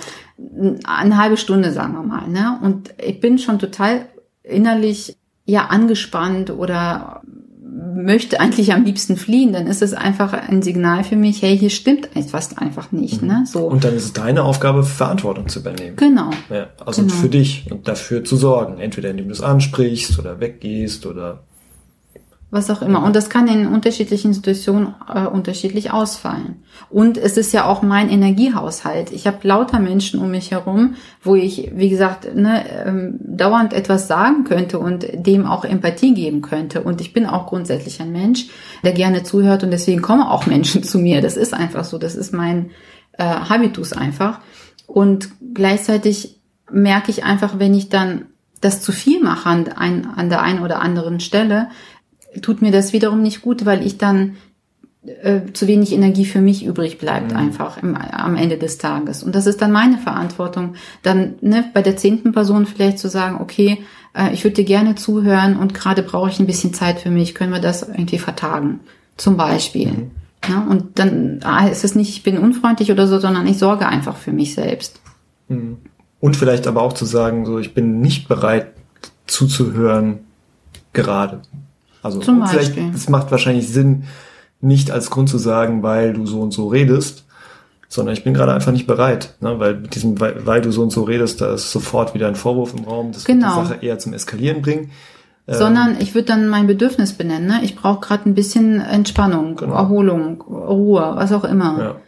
eine 0.84 1.18
halbe 1.18 1.38
Stunde, 1.38 1.72
sagen 1.72 1.94
wir 1.94 2.04
mal, 2.04 2.28
ne? 2.28 2.60
Und 2.62 2.94
ich 2.98 3.20
bin 3.20 3.38
schon 3.38 3.60
total 3.60 4.08
innerlich 4.44 5.18
ja 5.46 5.68
angespannt 5.68 6.50
oder 6.52 7.22
möchte 8.04 8.40
eigentlich 8.40 8.74
am 8.74 8.84
liebsten 8.84 9.18
fliehen, 9.18 9.54
dann 9.54 9.68
ist 9.68 9.82
es 9.82 9.94
einfach 9.94 10.34
ein 10.34 10.62
Signal 10.62 11.04
für 11.04 11.16
mich, 11.16 11.42
hey, 11.42 11.58
hier 11.58 11.70
stimmt 11.70 12.16
etwas 12.16 12.58
einfach 12.58 12.92
nicht. 12.92 13.22
Mhm. 13.22 13.28
Ne? 13.28 13.44
So. 13.46 13.66
Und 13.66 13.84
dann 13.84 13.96
ist 13.96 14.06
es 14.06 14.14
deine 14.14 14.44
Aufgabe, 14.44 14.84
Verantwortung 14.84 15.48
zu 15.48 15.60
übernehmen. 15.60 15.96
Genau. 15.96 16.32
Ja, 16.50 16.68
also 16.86 17.02
genau. 17.02 17.14
für 17.14 17.30
dich 17.30 17.66
und 17.70 17.88
dafür 17.88 18.24
zu 18.24 18.36
sorgen, 18.38 18.80
entweder 18.80 19.10
indem 19.10 19.28
du 19.28 19.34
es 19.34 19.42
ansprichst 19.42 20.20
oder 20.20 20.40
weggehst 20.40 21.06
oder 21.06 21.44
was 22.52 22.72
auch 22.72 22.82
immer. 22.82 23.04
Und 23.04 23.16
das 23.16 23.30
kann 23.30 23.48
in 23.48 23.68
unterschiedlichen 23.68 24.34
Situationen 24.34 24.96
äh, 25.14 25.26
unterschiedlich 25.26 25.92
ausfallen. 25.92 26.64
Und 26.90 27.18
es 27.18 27.38
ist 27.38 27.54
ja 27.54 27.66
auch 27.66 27.84
mein 27.84 28.10
Energiehaushalt. 28.10 29.12
Ich 29.12 29.28
habe 29.28 29.48
lauter 29.48 29.80
Menschen 29.80 30.20
um 30.20 30.32
mich 30.32 30.52
herum, 30.52 30.96
wo 31.22 31.36
ich, 31.36 31.72
wie 31.76 31.90
gesagt, 31.90 32.36
ne, 32.36 32.66
ähm, 32.88 33.20
dauernd 33.20 33.74
etwas 33.74 34.08
sagen 34.08 34.46
könnte 34.46 34.80
und 34.80 35.06
dem 35.14 35.46
auch 35.46 35.64
Empathie 35.64 36.16
geben 36.16 36.42
könnte. 36.42 36.82
Und 36.82 37.02
ich 37.02 37.14
bin 37.14 37.28
auch 37.28 37.46
grundsätzlich 37.46 38.02
ein 38.02 38.12
Mensch, 38.12 38.48
der 38.84 38.94
gerne 38.94 39.22
zuhört 39.22 39.64
und 39.64 39.70
deswegen 39.72 40.02
kommen 40.02 40.24
auch 40.24 40.46
Menschen 40.48 40.84
zu 40.84 40.98
mir. 40.98 41.22
Das 41.22 41.38
ist 41.38 41.54
einfach 41.54 41.84
so. 41.84 42.00
Das 42.00 42.16
ist 42.16 42.34
mein 42.34 42.72
äh, 43.18 43.24
Habitus 43.24 43.94
einfach. 43.94 44.40
Und 44.88 45.30
gleichzeitig 45.54 46.40
merke 46.72 47.12
ich 47.12 47.24
einfach, 47.24 47.60
wenn 47.60 47.76
ich 47.76 47.90
dann 47.90 48.26
das 48.62 48.82
zu 48.82 48.92
viel 48.92 49.24
mache 49.24 49.48
an, 49.48 49.68
an 50.16 50.30
der 50.30 50.42
einen 50.42 50.62
oder 50.62 50.82
anderen 50.82 51.20
Stelle, 51.20 51.70
tut 52.42 52.62
mir 52.62 52.72
das 52.72 52.94
wiederum 52.94 53.22
nicht 53.22 53.42
gut, 53.42 53.66
weil 53.66 53.86
ich 53.86 53.98
dann 53.98 54.38
äh, 55.06 55.54
zu 55.54 55.68
wenig 55.68 55.94
Energie 55.94 56.26
für 56.26 56.42
mich 56.42 56.66
übrig 56.66 56.98
bleibt 56.98 57.32
mhm. 57.32 57.38
einfach 57.38 57.82
im, 57.82 57.96
am 57.96 58.36
Ende 58.36 58.58
des 58.58 58.78
Tages. 58.78 59.24
Und 59.24 59.34
das 59.34 59.48
ist 59.48 59.62
dann 59.62 59.72
meine 59.72 59.98
Verantwortung, 59.98 60.76
dann 61.04 61.36
ne, 61.42 61.66
bei 61.74 61.82
der 61.82 61.98
zehnten 61.98 62.34
Person 62.34 62.66
vielleicht 62.66 63.00
zu 63.00 63.10
sagen, 63.10 63.38
okay, 63.40 63.80
äh, 64.14 64.34
ich 64.34 64.44
würde 64.44 64.56
dir 64.56 64.66
gerne 64.66 64.96
zuhören 64.96 65.58
und 65.58 65.74
gerade 65.74 66.04
brauche 66.04 66.30
ich 66.30 66.40
ein 66.40 66.48
bisschen 66.48 66.74
Zeit 66.74 67.00
für 67.00 67.12
mich, 67.12 67.34
können 67.34 67.54
wir 67.54 67.62
das 67.62 67.84
irgendwie 67.84 68.20
vertagen, 68.20 68.82
zum 69.18 69.38
Beispiel. 69.38 69.88
Mhm. 69.88 70.12
Ja, 70.48 70.66
und 70.70 71.00
dann 71.00 71.40
ah, 71.44 71.68
ist 71.68 71.84
es 71.84 71.96
nicht, 71.96 72.10
ich 72.10 72.24
bin 72.24 72.38
unfreundlich 72.38 72.92
oder 72.92 73.08
so, 73.08 73.20
sondern 73.20 73.48
ich 73.48 73.58
sorge 73.58 73.88
einfach 73.88 74.18
für 74.18 74.32
mich 74.32 74.54
selbst. 74.54 75.02
Mhm. 75.48 75.78
Und 76.20 76.36
vielleicht 76.36 76.68
aber 76.68 76.82
auch 76.82 76.94
zu 76.94 77.06
sagen, 77.06 77.46
so 77.46 77.60
ich 77.60 77.74
bin 77.74 78.02
nicht 78.02 78.28
bereit 78.28 78.74
zuzuhören 79.28 80.20
gerade. 80.92 81.42
Also 82.02 82.20
Zum 82.20 82.46
vielleicht, 82.48 82.78
es 82.78 83.10
macht 83.10 83.32
wahrscheinlich 83.32 83.68
Sinn, 83.68 84.04
nicht 84.62 84.92
als 84.92 85.10
Grund 85.10 85.30
zu 85.30 85.38
sagen, 85.38 85.84
weil 85.84 86.14
du 86.14 86.26
so 86.26 86.42
und 86.42 86.52
so 86.52 86.68
redest, 86.68 87.26
sondern 87.88 88.14
ich 88.14 88.24
bin 88.24 88.34
gerade 88.34 88.54
einfach 88.54 88.72
nicht 88.72 88.88
bereit, 88.88 89.36
ne? 89.40 89.60
weil 89.60 89.76
mit 89.76 89.96
diesem, 89.96 90.20
weil, 90.20 90.46
weil, 90.46 90.62
du 90.62 90.72
so 90.72 90.84
und 90.84 90.92
so 90.92 91.04
redest, 91.04 91.42
da 91.42 91.54
ist 91.54 91.72
sofort 91.72 92.14
wieder 92.14 92.28
ein 92.28 92.36
Vorwurf 92.36 92.74
im 92.78 92.84
Raum, 92.84 93.12
das 93.12 93.26
genau. 93.26 93.56
wird 93.56 93.66
die 93.66 93.70
Sache 93.70 93.86
eher 93.86 94.00
zum 94.00 94.14
Eskalieren 94.14 94.62
bringen. 94.62 94.92
Ähm, 95.48 95.56
sondern 95.56 95.98
ich 96.00 96.14
würde 96.14 96.28
dann 96.28 96.48
mein 96.50 96.68
Bedürfnis 96.68 97.14
benennen. 97.14 97.48
Ne? 97.48 97.62
Ich 97.64 97.76
brauche 97.76 98.00
gerade 98.02 98.30
ein 98.30 98.36
bisschen 98.36 98.80
Entspannung, 98.82 99.56
genau. 99.56 99.74
Erholung, 99.74 100.42
Ruhe, 100.42 101.14
was 101.16 101.32
auch 101.32 101.44
immer. 101.44 102.00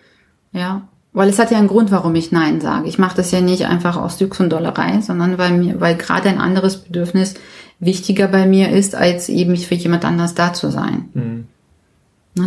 Ja. 0.54 0.60
ja. 0.60 0.82
Weil 1.14 1.28
es 1.28 1.40
hat 1.40 1.52
ja 1.52 1.58
einen 1.58 1.68
Grund, 1.68 1.92
warum 1.92 2.16
ich 2.16 2.32
Nein 2.32 2.62
sage. 2.62 2.88
Ich 2.88 2.98
mache 2.98 3.18
das 3.18 3.32
ja 3.32 3.42
nicht 3.42 3.66
einfach 3.66 3.98
aus 3.98 4.20
Jux 4.20 4.40
und 4.40 4.50
Dollerei, 4.50 5.02
sondern 5.02 5.38
weil 5.38 5.52
mir, 5.52 5.82
weil 5.82 5.96
gerade 5.96 6.30
ein 6.30 6.40
anderes 6.40 6.78
Bedürfnis 6.78 7.34
wichtiger 7.82 8.30
bei 8.30 8.46
mir 8.46 8.70
ist, 8.70 8.96
als 8.96 9.28
eben 9.28 9.58
für 9.58 9.76
jemand 9.76 10.06
anders 10.06 10.34
da 10.34 10.54
zu 10.54 10.72
sein. 10.72 11.10
Mhm. 11.14 11.48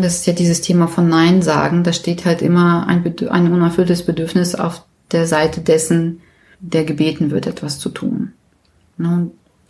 Das 0.00 0.14
ist 0.14 0.26
ja 0.26 0.32
dieses 0.32 0.62
Thema 0.62 0.88
von 0.88 1.08
Nein 1.10 1.42
sagen. 1.42 1.84
Da 1.84 1.92
steht 1.92 2.24
halt 2.24 2.40
immer 2.40 2.86
ein, 2.86 3.04
ein 3.28 3.52
unerfülltes 3.52 4.06
Bedürfnis 4.06 4.54
auf 4.54 4.84
der 5.12 5.26
Seite 5.26 5.60
dessen, 5.60 6.20
der 6.60 6.84
gebeten 6.84 7.30
wird, 7.30 7.46
etwas 7.46 7.78
zu 7.78 7.90
tun. 7.90 8.32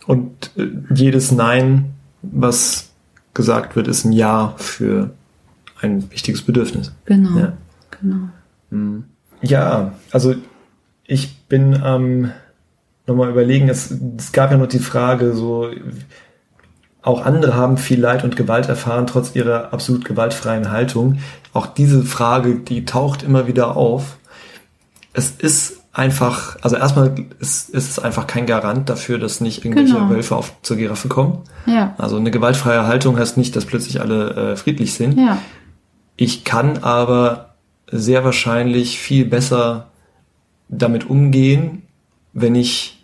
Und 0.07 0.51
äh, 0.55 0.67
jedes 0.93 1.31
Nein, 1.33 1.95
was 2.21 2.91
gesagt 3.33 3.75
wird, 3.75 3.87
ist 3.89 4.05
ein 4.05 4.13
Ja 4.13 4.53
für 4.57 5.11
ein 5.81 6.09
wichtiges 6.11 6.43
Bedürfnis. 6.43 6.93
Genau. 7.05 7.37
Ja, 7.37 7.53
genau. 7.99 8.29
Mhm. 8.69 9.03
ja 9.41 9.93
also 10.11 10.35
ich 11.03 11.37
bin 11.49 11.75
am 11.81 12.05
ähm, 12.05 12.31
nochmal 13.07 13.29
überlegen, 13.29 13.69
es, 13.69 13.93
es 14.17 14.31
gab 14.31 14.51
ja 14.51 14.57
noch 14.57 14.67
die 14.67 14.79
Frage, 14.79 15.33
so 15.33 15.69
auch 17.01 17.23
andere 17.23 17.53
haben 17.53 17.77
viel 17.77 17.99
Leid 17.99 18.23
und 18.23 18.35
Gewalt 18.35 18.67
erfahren, 18.67 19.05
trotz 19.05 19.35
ihrer 19.35 19.71
absolut 19.73 20.05
gewaltfreien 20.05 20.71
Haltung. 20.71 21.19
Auch 21.53 21.67
diese 21.67 22.03
Frage, 22.03 22.55
die 22.55 22.83
taucht 22.85 23.21
immer 23.21 23.45
wieder 23.45 23.77
auf. 23.77 24.17
Es 25.13 25.29
ist 25.29 25.83
einfach, 25.93 26.57
also 26.61 26.75
erstmal 26.75 27.13
ist, 27.39 27.69
ist 27.69 27.91
es 27.91 27.99
einfach 27.99 28.25
kein 28.25 28.47
Garant 28.47 28.89
dafür, 28.89 29.19
dass 29.19 29.39
nicht 29.39 29.63
irgendwelche 29.63 29.93
genau. 29.93 30.09
Wölfe 30.09 30.35
auf 30.35 30.53
zur 30.63 30.77
Giraffe 30.77 31.07
kommen. 31.07 31.43
Ja. 31.67 31.93
Also 31.99 32.17
eine 32.17 32.31
gewaltfreie 32.31 32.87
Haltung 32.87 33.19
heißt 33.19 33.37
nicht, 33.37 33.55
dass 33.55 33.65
plötzlich 33.65 34.01
alle 34.01 34.53
äh, 34.53 34.55
friedlich 34.55 34.95
sind. 34.95 35.17
Ja. 35.17 35.37
Ich 36.17 36.43
kann 36.43 36.79
aber 36.79 37.55
sehr 37.91 38.25
wahrscheinlich 38.25 38.99
viel 38.99 39.25
besser 39.25 39.91
damit 40.69 41.07
umgehen, 41.07 41.83
wenn 42.35 42.53
ich 42.53 43.03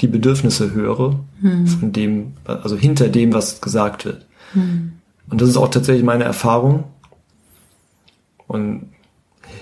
die 0.00 0.08
Bedürfnisse 0.08 0.72
höre, 0.72 1.20
hm. 1.42 1.66
von 1.66 1.92
dem, 1.92 2.32
also 2.44 2.76
hinter 2.76 3.08
dem, 3.08 3.32
was 3.32 3.60
gesagt 3.60 4.06
wird. 4.06 4.26
Hm. 4.54 4.92
Und 5.28 5.40
das 5.40 5.48
ist 5.50 5.56
auch 5.56 5.68
tatsächlich 5.68 6.04
meine 6.04 6.24
Erfahrung. 6.24 6.84
Und 8.48 8.86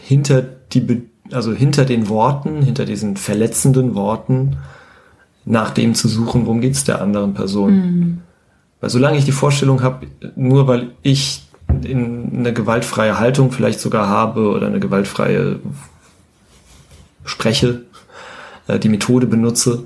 hinter 0.03 0.43
die, 0.43 1.03
also 1.33 1.53
hinter 1.53 1.85
den 1.85 2.09
Worten, 2.09 2.63
hinter 2.63 2.87
diesen 2.87 3.17
verletzenden 3.17 3.95
Worten, 3.95 4.57
nach 5.45 5.71
dem 5.71 5.95
zu 5.95 6.09
suchen, 6.09 6.47
worum 6.47 6.61
geht's 6.61 6.85
der 6.85 7.03
anderen 7.03 7.35
Person. 7.35 7.71
Hm. 7.71 8.19
Weil 8.81 8.91
solange 8.91 9.19
ich 9.19 9.25
die 9.25 9.33
Vorstellung 9.33 9.83
habe, 9.83 10.07
nur 10.37 10.69
weil 10.69 10.93
ich 11.03 11.43
in 11.83 12.39
eine 12.39 12.53
gewaltfreie 12.53 13.19
Haltung 13.19 13.51
vielleicht 13.51 13.81
sogar 13.81 14.09
habe 14.09 14.49
oder 14.49 14.69
eine 14.69 14.79
gewaltfreie 14.79 15.59
spreche, 17.25 17.83
äh, 18.69 18.79
die 18.79 18.89
Methode 18.89 19.27
benutze, 19.27 19.85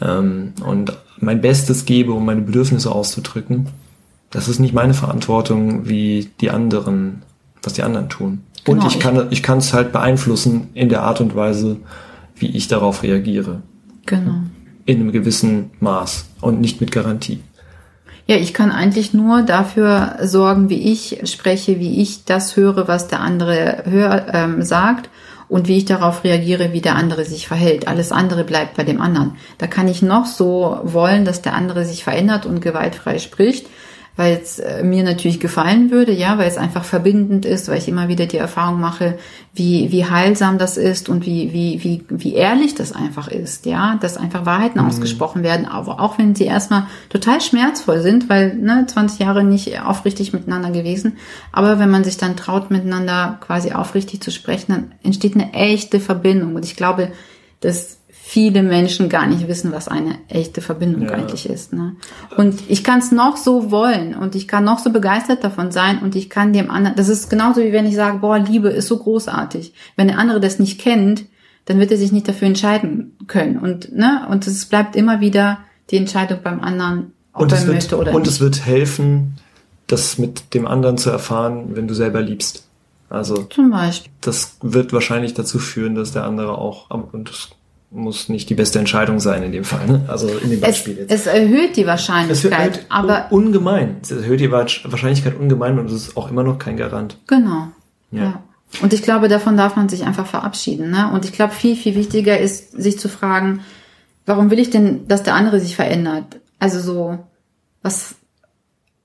ähm, 0.00 0.52
und 0.64 0.92
mein 1.18 1.40
Bestes 1.40 1.84
gebe, 1.84 2.12
um 2.12 2.24
meine 2.24 2.40
Bedürfnisse 2.40 2.90
auszudrücken, 2.90 3.68
das 4.30 4.48
ist 4.48 4.58
nicht 4.58 4.74
meine 4.74 4.94
Verantwortung, 4.94 5.88
wie 5.88 6.30
die 6.40 6.50
anderen, 6.50 7.22
was 7.62 7.74
die 7.74 7.82
anderen 7.82 8.08
tun. 8.08 8.42
Genau, 8.64 8.82
und 8.82 8.90
ich 8.90 9.00
kann 9.00 9.26
ich 9.30 9.42
kann 9.42 9.58
es 9.58 9.72
halt 9.72 9.92
beeinflussen 9.92 10.68
in 10.74 10.88
der 10.88 11.02
Art 11.02 11.20
und 11.20 11.34
Weise, 11.34 11.78
wie 12.36 12.46
ich 12.46 12.68
darauf 12.68 13.02
reagiere. 13.02 13.62
Genau. 14.06 14.42
In 14.86 15.00
einem 15.00 15.12
gewissen 15.12 15.70
Maß 15.80 16.26
und 16.40 16.60
nicht 16.60 16.80
mit 16.80 16.92
Garantie. 16.92 17.40
Ja, 18.26 18.36
ich 18.36 18.54
kann 18.54 18.70
eigentlich 18.70 19.12
nur 19.12 19.42
dafür 19.42 20.18
sorgen, 20.22 20.68
wie 20.68 20.92
ich 20.92 21.20
spreche, 21.24 21.80
wie 21.80 22.00
ich 22.00 22.24
das 22.24 22.56
höre, 22.56 22.86
was 22.86 23.08
der 23.08 23.20
andere 23.20 23.82
hör, 23.86 24.26
ähm, 24.32 24.62
sagt 24.62 25.10
und 25.50 25.68
wie 25.68 25.76
ich 25.76 25.84
darauf 25.84 26.24
reagiere, 26.24 26.72
wie 26.72 26.80
der 26.80 26.94
andere 26.94 27.24
sich 27.24 27.48
verhält. 27.48 27.88
Alles 27.88 28.12
andere 28.12 28.44
bleibt 28.44 28.76
bei 28.76 28.84
dem 28.84 29.00
anderen. 29.00 29.36
Da 29.58 29.66
kann 29.66 29.88
ich 29.88 30.00
noch 30.00 30.24
so 30.24 30.78
wollen, 30.84 31.24
dass 31.24 31.42
der 31.42 31.54
andere 31.54 31.84
sich 31.84 32.04
verändert 32.04 32.46
und 32.46 32.60
gewaltfrei 32.60 33.18
spricht 33.18 33.66
weil 34.16 34.38
es 34.42 34.58
äh, 34.58 34.82
mir 34.82 35.02
natürlich 35.02 35.40
gefallen 35.40 35.90
würde, 35.90 36.12
ja, 36.12 36.36
weil 36.36 36.48
es 36.48 36.58
einfach 36.58 36.84
verbindend 36.84 37.46
ist, 37.46 37.68
weil 37.68 37.78
ich 37.78 37.88
immer 37.88 38.08
wieder 38.08 38.26
die 38.26 38.36
Erfahrung 38.36 38.80
mache, 38.80 39.18
wie, 39.54 39.90
wie 39.92 40.04
heilsam 40.04 40.58
das 40.58 40.76
ist 40.76 41.08
und 41.08 41.24
wie, 41.24 41.52
wie, 41.52 41.82
wie, 41.82 42.04
wie 42.08 42.34
ehrlich 42.34 42.74
das 42.74 42.92
einfach 42.92 43.28
ist, 43.28 43.66
ja, 43.66 43.98
dass 44.00 44.16
einfach 44.16 44.44
Wahrheiten 44.46 44.80
mhm. 44.80 44.86
ausgesprochen 44.86 45.42
werden, 45.42 45.66
aber 45.66 46.00
auch 46.00 46.18
wenn 46.18 46.34
sie 46.34 46.44
erstmal 46.44 46.86
total 47.08 47.40
schmerzvoll 47.40 48.00
sind, 48.00 48.28
weil, 48.28 48.54
ne, 48.56 48.84
20 48.86 49.20
Jahre 49.20 49.44
nicht 49.44 49.80
aufrichtig 49.80 50.32
miteinander 50.32 50.70
gewesen, 50.70 51.16
aber 51.52 51.78
wenn 51.78 51.90
man 51.90 52.04
sich 52.04 52.16
dann 52.16 52.36
traut, 52.36 52.70
miteinander 52.70 53.38
quasi 53.40 53.72
aufrichtig 53.72 54.20
zu 54.20 54.30
sprechen, 54.30 54.72
dann 54.72 54.92
entsteht 55.02 55.34
eine 55.34 55.52
echte 55.52 56.00
Verbindung 56.00 56.56
und 56.56 56.64
ich 56.64 56.76
glaube, 56.76 57.12
dass 57.60 57.99
viele 58.32 58.62
Menschen 58.62 59.08
gar 59.08 59.26
nicht 59.26 59.48
wissen, 59.48 59.72
was 59.72 59.88
eine 59.88 60.14
echte 60.28 60.60
Verbindung 60.60 61.02
Ja. 61.08 61.10
eigentlich 61.14 61.48
ist. 61.50 61.72
Ne? 61.72 61.96
Und 62.36 62.60
ich 62.68 62.84
kann 62.84 63.00
es 63.00 63.10
noch 63.10 63.36
so 63.36 63.72
wollen 63.72 64.14
und 64.14 64.36
ich 64.36 64.46
kann 64.46 64.62
noch 64.62 64.78
so 64.78 64.90
begeistert 64.90 65.42
davon 65.42 65.72
sein 65.72 65.98
und 65.98 66.14
ich 66.14 66.30
kann 66.30 66.52
dem 66.52 66.70
anderen, 66.70 66.96
das 66.96 67.08
ist 67.08 67.28
genauso 67.28 67.60
wie 67.60 67.72
wenn 67.72 67.86
ich 67.86 67.96
sage, 67.96 68.18
boah, 68.18 68.38
Liebe 68.38 68.68
ist 68.68 68.86
so 68.86 68.98
großartig. 68.98 69.74
Wenn 69.96 70.06
der 70.06 70.18
andere 70.18 70.38
das 70.38 70.60
nicht 70.60 70.80
kennt, 70.80 71.24
dann 71.64 71.80
wird 71.80 71.90
er 71.90 71.96
sich 71.98 72.12
nicht 72.12 72.28
dafür 72.28 72.46
entscheiden 72.46 73.16
können. 73.26 73.58
Und, 73.58 73.92
ne, 73.96 74.24
und 74.30 74.46
es 74.46 74.64
bleibt 74.66 74.94
immer 74.94 75.20
wieder 75.20 75.58
die 75.90 75.96
Entscheidung 75.96 76.38
beim 76.44 76.60
anderen, 76.60 77.12
ob 77.32 77.42
Und 77.42 77.52
er 77.52 77.58
es, 77.58 77.66
wird, 77.66 77.74
möchte 77.74 77.98
oder 77.98 78.14
und 78.14 78.22
nicht. 78.22 78.30
es 78.30 78.40
wird 78.40 78.64
helfen, 78.64 79.38
das 79.88 80.18
mit 80.18 80.54
dem 80.54 80.68
anderen 80.68 80.98
zu 80.98 81.10
erfahren, 81.10 81.70
wenn 81.74 81.88
du 81.88 81.94
selber 81.94 82.22
liebst. 82.22 82.64
Also 83.08 83.42
Zum 83.42 83.72
Beispiel. 83.72 84.12
das 84.20 84.56
wird 84.62 84.92
wahrscheinlich 84.92 85.34
dazu 85.34 85.58
führen, 85.58 85.96
dass 85.96 86.12
der 86.12 86.22
andere 86.24 86.56
auch, 86.58 86.90
am- 86.90 87.08
und 87.10 87.28
das 87.28 87.48
muss 87.90 88.28
nicht 88.28 88.48
die 88.50 88.54
beste 88.54 88.78
Entscheidung 88.78 89.18
sein 89.18 89.42
in 89.42 89.50
dem 89.52 89.64
Fall, 89.64 89.86
ne? 89.86 90.04
also 90.08 90.28
in 90.28 90.50
dem 90.50 90.60
Es, 90.62 90.68
Beispiel 90.68 90.96
jetzt. 90.96 91.10
es 91.12 91.26
erhöht 91.26 91.76
die 91.76 91.80
Es 91.82 91.86
Wahrscheinlichkeit, 91.88 92.58
halt 92.60 92.86
aber 92.88 93.26
ungemein. 93.30 93.96
Es 94.02 94.10
erhöht 94.12 94.38
die 94.40 94.48
Wahrsch- 94.50 94.82
Wahrscheinlichkeit 94.90 95.38
ungemein 95.38 95.78
und 95.78 95.86
es 95.86 95.92
ist 95.92 96.16
auch 96.16 96.30
immer 96.30 96.44
noch 96.44 96.58
kein 96.58 96.76
Garant. 96.76 97.18
Genau. 97.26 97.68
Ja. 98.12 98.22
Ja. 98.22 98.42
Und 98.82 98.92
ich 98.92 99.02
glaube, 99.02 99.26
davon 99.28 99.56
darf 99.56 99.74
man 99.74 99.88
sich 99.88 100.04
einfach 100.04 100.26
verabschieden. 100.26 100.90
Ne? 100.90 101.10
Und 101.12 101.24
ich 101.24 101.32
glaube, 101.32 101.52
viel, 101.52 101.74
viel 101.74 101.96
wichtiger 101.96 102.38
ist, 102.38 102.70
sich 102.70 102.98
zu 103.00 103.08
fragen, 103.08 103.60
warum 104.26 104.50
will 104.52 104.60
ich 104.60 104.70
denn, 104.70 105.08
dass 105.08 105.24
der 105.24 105.34
andere 105.34 105.58
sich 105.58 105.74
verändert? 105.74 106.38
Also 106.60 106.78
so, 106.78 107.18
was, 107.82 108.14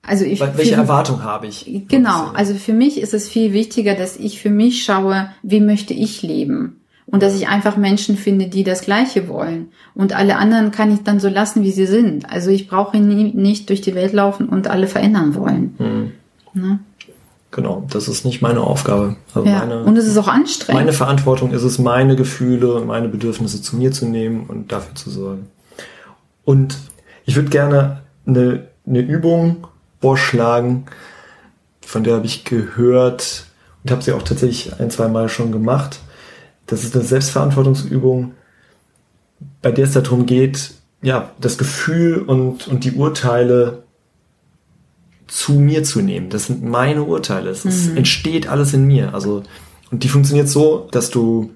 also 0.02 0.24
ich. 0.24 0.40
Wel- 0.40 0.56
Welche 0.56 0.74
für- 0.74 0.80
Erwartung 0.82 1.24
habe 1.24 1.48
ich? 1.48 1.66
Genau. 1.88 2.26
Also 2.34 2.54
für 2.54 2.72
mich 2.72 3.00
ist 3.00 3.12
es 3.14 3.28
viel 3.28 3.52
wichtiger, 3.52 3.94
dass 3.96 4.16
ich 4.16 4.40
für 4.40 4.50
mich 4.50 4.84
schaue, 4.84 5.30
wie 5.42 5.60
möchte 5.60 5.92
ich 5.94 6.22
leben? 6.22 6.82
Und 7.08 7.22
dass 7.22 7.36
ich 7.36 7.46
einfach 7.48 7.76
Menschen 7.76 8.16
finde, 8.16 8.48
die 8.48 8.64
das 8.64 8.80
Gleiche 8.82 9.28
wollen. 9.28 9.68
Und 9.94 10.12
alle 10.16 10.36
anderen 10.38 10.72
kann 10.72 10.92
ich 10.92 11.04
dann 11.04 11.20
so 11.20 11.28
lassen, 11.28 11.62
wie 11.62 11.70
sie 11.70 11.86
sind. 11.86 12.28
Also 12.28 12.50
ich 12.50 12.68
brauche 12.68 12.96
nie, 12.98 13.32
nicht 13.32 13.68
durch 13.68 13.80
die 13.80 13.94
Welt 13.94 14.12
laufen 14.12 14.48
und 14.48 14.66
alle 14.68 14.88
verändern 14.88 15.34
wollen. 15.36 16.12
Ne? 16.52 16.80
Genau, 17.52 17.86
das 17.90 18.08
ist 18.08 18.24
nicht 18.24 18.42
meine 18.42 18.60
Aufgabe. 18.60 19.16
Also 19.34 19.48
Ja. 19.48 19.60
meine, 19.60 19.84
Und 19.84 19.96
es 19.96 20.06
ist 20.06 20.18
auch 20.18 20.26
anstrengend. 20.26 20.80
meine 20.80 20.92
Verantwortung 20.92 21.52
ist 21.52 21.62
es, 21.62 21.78
meine 21.78 22.16
Gefühle 22.16 22.74
und 22.74 22.86
meine 22.88 23.08
Bedürfnisse 23.08 23.62
zu 23.62 23.76
mir 23.76 23.92
zu 23.92 24.06
nehmen 24.06 24.44
und 24.48 24.72
dafür 24.72 24.94
zu 24.96 25.08
sorgen. 25.10 25.46
Und 26.44 26.76
ich 27.24 27.36
würde 27.36 27.50
gerne 27.50 28.02
eine, 28.26 28.66
eine 28.86 29.00
Übung 29.00 29.68
vorschlagen, 30.00 30.86
von 31.82 32.02
der 32.04 32.16
habe 32.16 32.26
ich 32.26 32.44
gehört 32.44 33.44
und 33.84 33.90
habe 33.92 34.02
sie 34.02 34.12
auch 34.12 34.22
tatsächlich 34.22 34.78
ein, 34.80 34.90
zwei 34.90 35.06
Mal 35.08 35.28
schon 35.28 35.52
gemacht. 35.52 36.00
Das 36.66 36.84
ist 36.84 36.94
eine 36.94 37.04
Selbstverantwortungsübung, 37.04 38.34
bei 39.62 39.70
der 39.70 39.84
es 39.84 39.92
darum 39.92 40.26
geht, 40.26 40.72
ja, 41.02 41.30
das 41.40 41.58
Gefühl 41.58 42.22
und, 42.22 42.66
und 42.68 42.84
die 42.84 42.92
Urteile 42.92 43.84
zu 45.26 45.52
mir 45.52 45.84
zu 45.84 46.00
nehmen. 46.00 46.30
Das 46.30 46.46
sind 46.46 46.64
meine 46.64 47.04
Urteile. 47.04 47.50
Es 47.50 47.64
ist, 47.64 47.96
entsteht 47.96 48.48
alles 48.48 48.72
in 48.74 48.86
mir. 48.86 49.14
Also, 49.14 49.42
und 49.90 50.04
die 50.04 50.08
funktioniert 50.08 50.48
so, 50.48 50.88
dass 50.90 51.10
du 51.10 51.50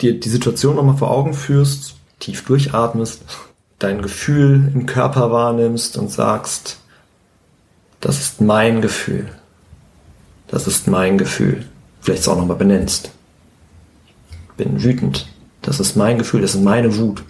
dir 0.00 0.18
die 0.18 0.28
Situation 0.28 0.76
nochmal 0.76 0.96
vor 0.96 1.10
Augen 1.10 1.34
führst, 1.34 1.96
tief 2.20 2.44
durchatmest, 2.44 3.22
dein 3.78 4.02
Gefühl 4.02 4.70
im 4.74 4.86
Körper 4.86 5.30
wahrnimmst 5.30 5.96
und 5.96 6.10
sagst, 6.10 6.78
das 8.00 8.20
ist 8.20 8.40
mein 8.40 8.82
Gefühl. 8.82 9.28
Das 10.48 10.66
ist 10.66 10.86
mein 10.86 11.18
Gefühl. 11.18 11.66
Vielleicht 12.04 12.20
es 12.20 12.28
auch 12.28 12.36
nochmal 12.36 12.58
benennst. 12.58 13.10
Bin 14.58 14.82
wütend. 14.84 15.26
Das 15.62 15.80
ist 15.80 15.96
mein 15.96 16.18
Gefühl, 16.18 16.42
das 16.42 16.54
ist 16.54 16.62
meine 16.62 16.98
Wut. 16.98 17.24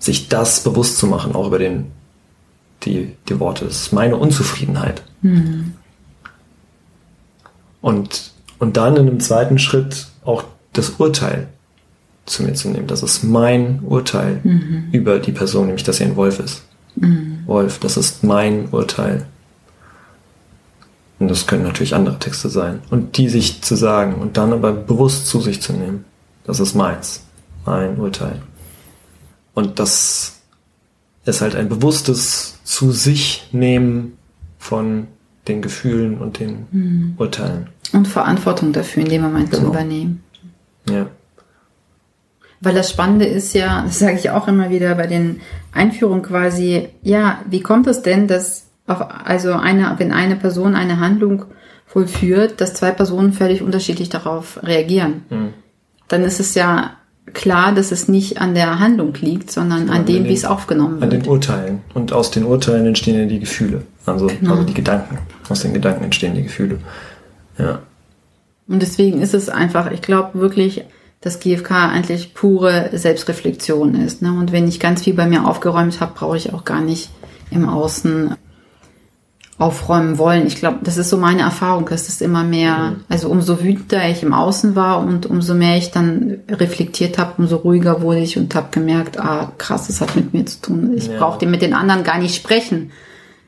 Sich 0.00 0.28
das 0.28 0.64
bewusst 0.64 0.98
zu 0.98 1.06
machen, 1.06 1.36
auch 1.36 1.46
über 1.46 1.60
den, 1.60 1.86
die, 2.82 3.12
die 3.28 3.38
Worte. 3.38 3.66
Das 3.66 3.82
ist 3.82 3.92
meine 3.92 4.16
Unzufriedenheit. 4.16 5.04
Und, 7.80 8.32
und 8.58 8.76
dann 8.76 8.96
in 8.96 9.06
einem 9.06 9.20
zweiten 9.20 9.58
Schritt 9.60 10.08
auch 10.24 10.42
das 10.72 10.90
Urteil 10.98 11.46
zu 12.26 12.42
mir 12.42 12.54
zu 12.54 12.70
nehmen. 12.70 12.88
Das 12.88 13.04
ist 13.04 13.22
mein 13.22 13.80
Urteil 13.84 14.40
über 14.92 15.20
die 15.20 15.32
Person, 15.32 15.66
nämlich 15.66 15.84
dass 15.84 16.00
er 16.00 16.08
ein 16.08 16.16
Wolf 16.16 16.40
ist. 16.40 16.62
Wolf, 17.46 17.78
das 17.78 17.96
ist 17.96 18.24
mein 18.24 18.68
Urteil. 18.70 19.26
Und 21.20 21.28
das 21.28 21.46
können 21.46 21.62
natürlich 21.62 21.94
andere 21.94 22.18
Texte 22.18 22.48
sein. 22.48 22.80
Und 22.90 23.16
die 23.18 23.28
sich 23.28 23.62
zu 23.62 23.76
sagen 23.76 24.14
und 24.14 24.36
dann 24.36 24.52
aber 24.52 24.72
bewusst 24.72 25.26
zu 25.26 25.40
sich 25.40 25.60
zu 25.60 25.72
nehmen. 25.74 26.04
Das 26.44 26.58
ist 26.60 26.74
meins. 26.74 27.22
Mein 27.66 27.98
Urteil. 27.98 28.40
Und 29.54 29.78
das 29.78 30.40
ist 31.26 31.42
halt 31.42 31.54
ein 31.54 31.68
bewusstes 31.68 32.58
zu 32.64 32.90
sich 32.90 33.48
nehmen 33.52 34.16
von 34.58 35.06
den 35.46 35.60
Gefühlen 35.60 36.18
und 36.18 36.38
den 36.38 37.14
Urteilen. 37.18 37.68
Und 37.92 38.08
Verantwortung 38.08 38.72
dafür 38.72 39.02
in 39.02 39.10
dem 39.10 39.22
Moment 39.22 39.52
zu 39.52 39.60
Genau. 39.60 39.72
übernehmen. 39.72 40.22
Ja. 40.88 41.06
Weil 42.62 42.74
das 42.74 42.90
Spannende 42.90 43.26
ist 43.26 43.52
ja, 43.54 43.82
das 43.84 43.98
sage 43.98 44.16
ich 44.16 44.30
auch 44.30 44.48
immer 44.48 44.70
wieder 44.70 44.94
bei 44.94 45.06
den 45.06 45.40
Einführungen 45.72 46.22
quasi, 46.22 46.88
ja, 47.02 47.40
wie 47.48 47.60
kommt 47.60 47.86
es 47.86 48.02
denn, 48.02 48.26
dass 48.26 48.66
auf, 48.90 49.00
also 49.24 49.52
eine, 49.54 49.94
wenn 49.98 50.12
eine 50.12 50.36
Person 50.36 50.74
eine 50.74 51.00
Handlung 51.00 51.44
vollführt, 51.86 52.60
dass 52.60 52.74
zwei 52.74 52.90
Personen 52.90 53.32
völlig 53.32 53.62
unterschiedlich 53.62 54.08
darauf 54.08 54.60
reagieren? 54.62 55.52
Dann 56.08 56.22
ist 56.22 56.40
es 56.40 56.54
ja 56.54 56.92
klar, 57.32 57.72
dass 57.72 57.92
es 57.92 58.08
nicht 58.08 58.40
an 58.40 58.54
der 58.54 58.78
Handlung 58.80 59.14
liegt, 59.20 59.50
sondern 59.50 59.88
an 59.88 59.98
an 60.00 60.06
dem, 60.06 60.24
wie 60.24 60.32
es 60.32 60.44
aufgenommen 60.44 61.02
An 61.02 61.10
wird. 61.10 61.24
den 61.24 61.30
Urteilen. 61.30 61.80
Und 61.94 62.12
aus 62.12 62.30
den 62.30 62.44
Urteilen 62.44 62.86
entstehen 62.86 63.18
ja 63.20 63.26
die 63.26 63.38
Gefühle. 63.40 63.82
Also, 64.06 64.26
Genau. 64.26 64.52
also 64.52 64.64
die 64.64 64.74
Gedanken. 64.74 65.18
Aus 65.48 65.60
den 65.60 65.72
Gedanken 65.72 66.04
entstehen 66.04 66.34
die 66.34 66.42
Gefühle. 66.42 66.78
Ja. 67.58 67.80
Und 68.66 68.82
deswegen 68.82 69.20
ist 69.20 69.34
es 69.34 69.48
einfach, 69.48 69.90
ich 69.90 70.02
glaube 70.02 70.40
wirklich, 70.40 70.84
dass 71.20 71.38
GFK 71.40 71.70
eigentlich 71.90 72.34
pure 72.34 72.90
Selbstreflexion 72.92 73.94
ist. 73.94 74.22
Ne? 74.22 74.32
Und 74.32 74.52
wenn 74.52 74.66
ich 74.66 74.80
ganz 74.80 75.02
viel 75.02 75.14
bei 75.14 75.26
mir 75.26 75.46
aufgeräumt 75.46 76.00
habe, 76.00 76.12
brauche 76.14 76.36
ich 76.36 76.52
auch 76.54 76.64
gar 76.64 76.80
nicht 76.80 77.10
im 77.50 77.68
Außen 77.68 78.34
aufräumen 79.60 80.16
wollen. 80.16 80.46
Ich 80.46 80.56
glaube, 80.56 80.78
das 80.82 80.96
ist 80.96 81.10
so 81.10 81.18
meine 81.18 81.42
Erfahrung. 81.42 81.86
Es 81.90 82.08
ist 82.08 82.22
immer 82.22 82.44
mehr, 82.44 82.94
also 83.10 83.28
umso 83.28 83.62
wütender 83.62 84.08
ich 84.08 84.22
im 84.22 84.32
Außen 84.32 84.74
war 84.74 85.00
und 85.00 85.26
umso 85.26 85.54
mehr 85.54 85.76
ich 85.76 85.90
dann 85.90 86.38
reflektiert 86.48 87.18
habe, 87.18 87.34
umso 87.36 87.56
ruhiger 87.56 88.00
wurde 88.00 88.20
ich 88.20 88.38
und 88.38 88.54
habe 88.54 88.68
gemerkt, 88.70 89.20
ah 89.20 89.52
krass, 89.58 89.86
das 89.88 90.00
hat 90.00 90.16
mit 90.16 90.32
mir 90.32 90.46
zu 90.46 90.62
tun. 90.62 90.94
Ich 90.96 91.08
Ja. 91.08 91.18
brauchte 91.18 91.46
mit 91.46 91.60
den 91.60 91.74
anderen 91.74 92.04
gar 92.04 92.18
nicht 92.18 92.34
sprechen. 92.34 92.90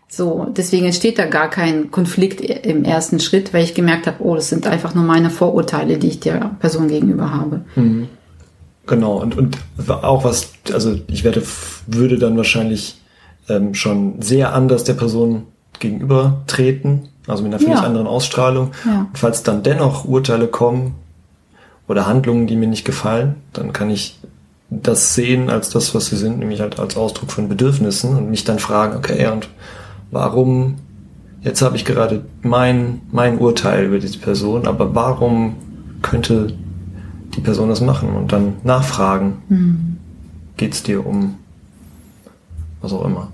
So, 0.06 0.46
deswegen 0.54 0.84
entsteht 0.84 1.18
da 1.18 1.24
gar 1.24 1.48
kein 1.48 1.90
Konflikt 1.90 2.42
im 2.42 2.84
ersten 2.84 3.18
Schritt, 3.18 3.54
weil 3.54 3.64
ich 3.64 3.72
gemerkt 3.72 4.06
habe, 4.06 4.22
oh, 4.22 4.34
das 4.34 4.50
sind 4.50 4.66
einfach 4.66 4.94
nur 4.94 5.04
meine 5.04 5.30
Vorurteile, 5.30 5.96
die 5.96 6.08
ich 6.08 6.20
der 6.20 6.50
Person 6.60 6.88
gegenüber 6.88 7.32
habe. 7.32 7.62
Genau, 8.86 9.16
und, 9.16 9.38
und 9.38 9.56
auch 9.88 10.24
was, 10.24 10.52
also 10.74 10.98
ich 11.06 11.24
werde, 11.24 11.42
würde 11.86 12.18
dann 12.18 12.36
wahrscheinlich 12.36 13.00
ähm, 13.48 13.72
schon 13.72 14.20
sehr 14.20 14.52
anders 14.52 14.84
der 14.84 14.92
Person 14.94 15.44
gegenüber 15.82 16.40
treten, 16.46 17.08
also 17.26 17.42
mit 17.42 17.52
einer 17.52 17.60
völlig 17.60 17.80
Ja. 17.80 17.84
anderen 17.84 18.06
Ausstrahlung. 18.06 18.70
Ja. 18.86 19.00
Und 19.00 19.18
falls 19.18 19.42
dann 19.42 19.62
dennoch 19.62 20.06
Urteile 20.06 20.46
kommen 20.48 20.94
oder 21.88 22.06
Handlungen, 22.06 22.46
die 22.46 22.56
mir 22.56 22.68
nicht 22.68 22.86
gefallen, 22.86 23.34
dann 23.52 23.72
kann 23.74 23.90
ich 23.90 24.18
das 24.70 25.14
sehen 25.14 25.50
als 25.50 25.68
das, 25.68 25.94
was 25.94 26.06
sie 26.06 26.16
sind, 26.16 26.38
nämlich 26.38 26.60
halt 26.62 26.78
als 26.80 26.96
Ausdruck 26.96 27.30
von 27.30 27.48
Bedürfnissen 27.48 28.16
und 28.16 28.30
mich 28.30 28.44
dann 28.44 28.58
fragen, 28.58 28.96
okay, 28.96 29.26
und 29.26 29.50
warum, 30.10 30.76
jetzt 31.42 31.60
habe 31.60 31.76
ich 31.76 31.84
gerade 31.84 32.24
mein, 32.40 33.02
mein 33.10 33.36
Urteil 33.38 33.84
über 33.84 33.98
diese 33.98 34.18
Person, 34.18 34.66
aber 34.66 34.94
warum 34.94 35.56
könnte 36.00 36.54
die 37.34 37.40
Person 37.40 37.68
das 37.68 37.80
machen 37.80 38.10
und 38.14 38.32
dann 38.32 38.54
nachfragen. 38.64 39.98
Geht's 40.56 40.82
dir 40.82 41.06
um 41.06 41.36
was 42.80 42.92
auch 42.92 43.04
immer? 43.04 43.32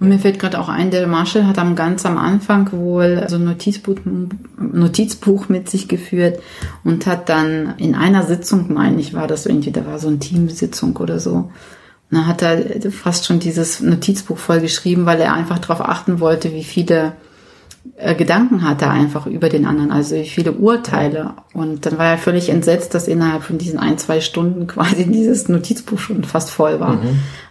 Und 0.00 0.08
mir 0.08 0.18
fällt 0.18 0.38
gerade 0.38 0.58
auch 0.58 0.68
ein, 0.68 0.90
der 0.90 1.06
Marshall 1.06 1.46
hat 1.46 1.58
am 1.58 1.76
ganz 1.76 2.04
am 2.06 2.18
Anfang 2.18 2.70
wohl 2.72 3.24
so 3.28 3.36
ein 3.36 3.44
Notizbuch, 3.44 3.96
Notizbuch 4.58 5.48
mit 5.48 5.68
sich 5.68 5.88
geführt 5.88 6.40
und 6.84 7.06
hat 7.06 7.28
dann 7.28 7.74
in 7.78 7.94
einer 7.94 8.24
Sitzung, 8.24 8.72
meine 8.72 9.00
ich, 9.00 9.14
war 9.14 9.26
das 9.26 9.46
irgendwie, 9.46 9.72
da 9.72 9.86
war 9.86 9.98
so 9.98 10.08
eine 10.08 10.18
Teamsitzung 10.18 10.96
oder 10.96 11.18
so. 11.18 11.32
Und 12.12 12.18
dann 12.18 12.26
hat 12.26 12.42
er 12.42 12.90
fast 12.90 13.26
schon 13.26 13.38
dieses 13.38 13.80
Notizbuch 13.80 14.38
voll 14.38 14.60
geschrieben, 14.60 15.06
weil 15.06 15.20
er 15.20 15.32
einfach 15.32 15.58
darauf 15.58 15.80
achten 15.80 16.20
wollte, 16.20 16.52
wie 16.52 16.64
viele 16.64 17.12
äh, 17.96 18.14
Gedanken 18.14 18.62
hat 18.62 18.82
er 18.82 18.90
einfach 18.90 19.26
über 19.26 19.48
den 19.48 19.66
anderen, 19.66 19.90
also 19.90 20.14
wie 20.14 20.28
viele 20.28 20.52
Urteile. 20.52 21.34
Und 21.52 21.84
dann 21.84 21.98
war 21.98 22.06
er 22.06 22.18
völlig 22.18 22.48
entsetzt, 22.48 22.94
dass 22.94 23.08
innerhalb 23.08 23.42
von 23.42 23.58
diesen 23.58 23.78
ein, 23.78 23.98
zwei 23.98 24.20
Stunden 24.20 24.66
quasi 24.68 25.06
dieses 25.10 25.48
Notizbuch 25.48 25.98
schon 25.98 26.24
fast 26.24 26.50
voll 26.50 26.80
war. 26.80 26.98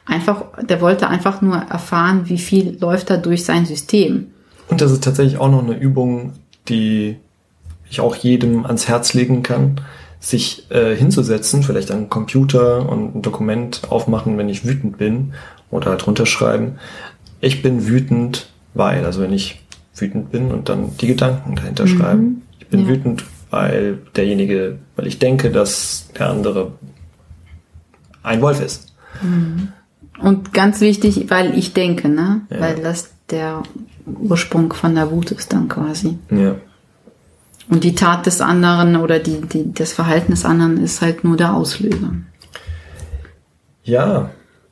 Einfach, 0.05 0.45
der 0.61 0.81
wollte 0.81 1.07
einfach 1.07 1.41
nur 1.41 1.55
erfahren, 1.55 2.23
wie 2.25 2.39
viel 2.39 2.77
läuft 2.79 3.09
da 3.09 3.17
durch 3.17 3.45
sein 3.45 3.65
System. 3.65 4.27
Und 4.67 4.81
das 4.81 4.91
ist 4.91 5.03
tatsächlich 5.03 5.37
auch 5.37 5.49
noch 5.49 5.63
eine 5.63 5.77
Übung, 5.77 6.33
die 6.67 7.17
ich 7.89 7.99
auch 8.01 8.15
jedem 8.15 8.65
ans 8.65 8.87
Herz 8.87 9.13
legen 9.13 9.43
kann, 9.43 9.81
sich 10.19 10.69
äh, 10.71 10.95
hinzusetzen, 10.95 11.63
vielleicht 11.63 11.91
an 11.91 12.09
Computer 12.09 12.87
und 12.87 13.15
ein 13.15 13.21
Dokument 13.21 13.81
aufmachen, 13.89 14.37
wenn 14.37 14.49
ich 14.49 14.65
wütend 14.65 14.97
bin 14.97 15.33
oder 15.71 15.95
drunter 15.97 16.25
schreiben. 16.25 16.77
Ich 17.41 17.61
bin 17.61 17.87
wütend, 17.87 18.49
weil, 18.73 19.03
also 19.03 19.21
wenn 19.21 19.33
ich 19.33 19.61
wütend 19.95 20.31
bin 20.31 20.51
und 20.51 20.69
dann 20.69 20.95
die 20.97 21.07
Gedanken 21.07 21.55
dahinter 21.55 21.85
mhm. 21.85 21.97
schreiben. 21.97 22.41
Ich 22.59 22.67
bin 22.67 22.81
ja. 22.81 22.87
wütend, 22.87 23.25
weil 23.49 23.99
derjenige, 24.15 24.79
weil 24.95 25.07
ich 25.07 25.19
denke, 25.19 25.49
dass 25.51 26.09
der 26.17 26.29
andere 26.29 26.71
ein 28.23 28.41
Wolf 28.41 28.61
ist. 28.61 28.93
Mhm. 29.21 29.69
Und 30.21 30.53
ganz 30.53 30.81
wichtig, 30.81 31.25
weil 31.29 31.57
ich 31.57 31.73
denke, 31.73 32.09
ne? 32.09 32.41
Ja. 32.49 32.59
Weil 32.59 32.75
das 32.75 33.11
der 33.29 33.63
Ursprung 34.05 34.73
von 34.73 34.95
der 34.95 35.11
Wut 35.11 35.31
ist 35.31 35.53
dann 35.53 35.67
quasi. 35.67 36.17
Ja. 36.29 36.55
Und 37.69 37.83
die 37.83 37.95
Tat 37.95 38.25
des 38.25 38.41
anderen 38.41 38.97
oder 38.97 39.19
die, 39.19 39.41
die, 39.41 39.73
das 39.73 39.93
Verhalten 39.93 40.31
des 40.31 40.43
anderen 40.43 40.83
ist 40.83 41.01
halt 41.01 41.23
nur 41.23 41.37
der 41.37 41.53
Auslöser. 41.53 42.11
Ja. 43.83 44.29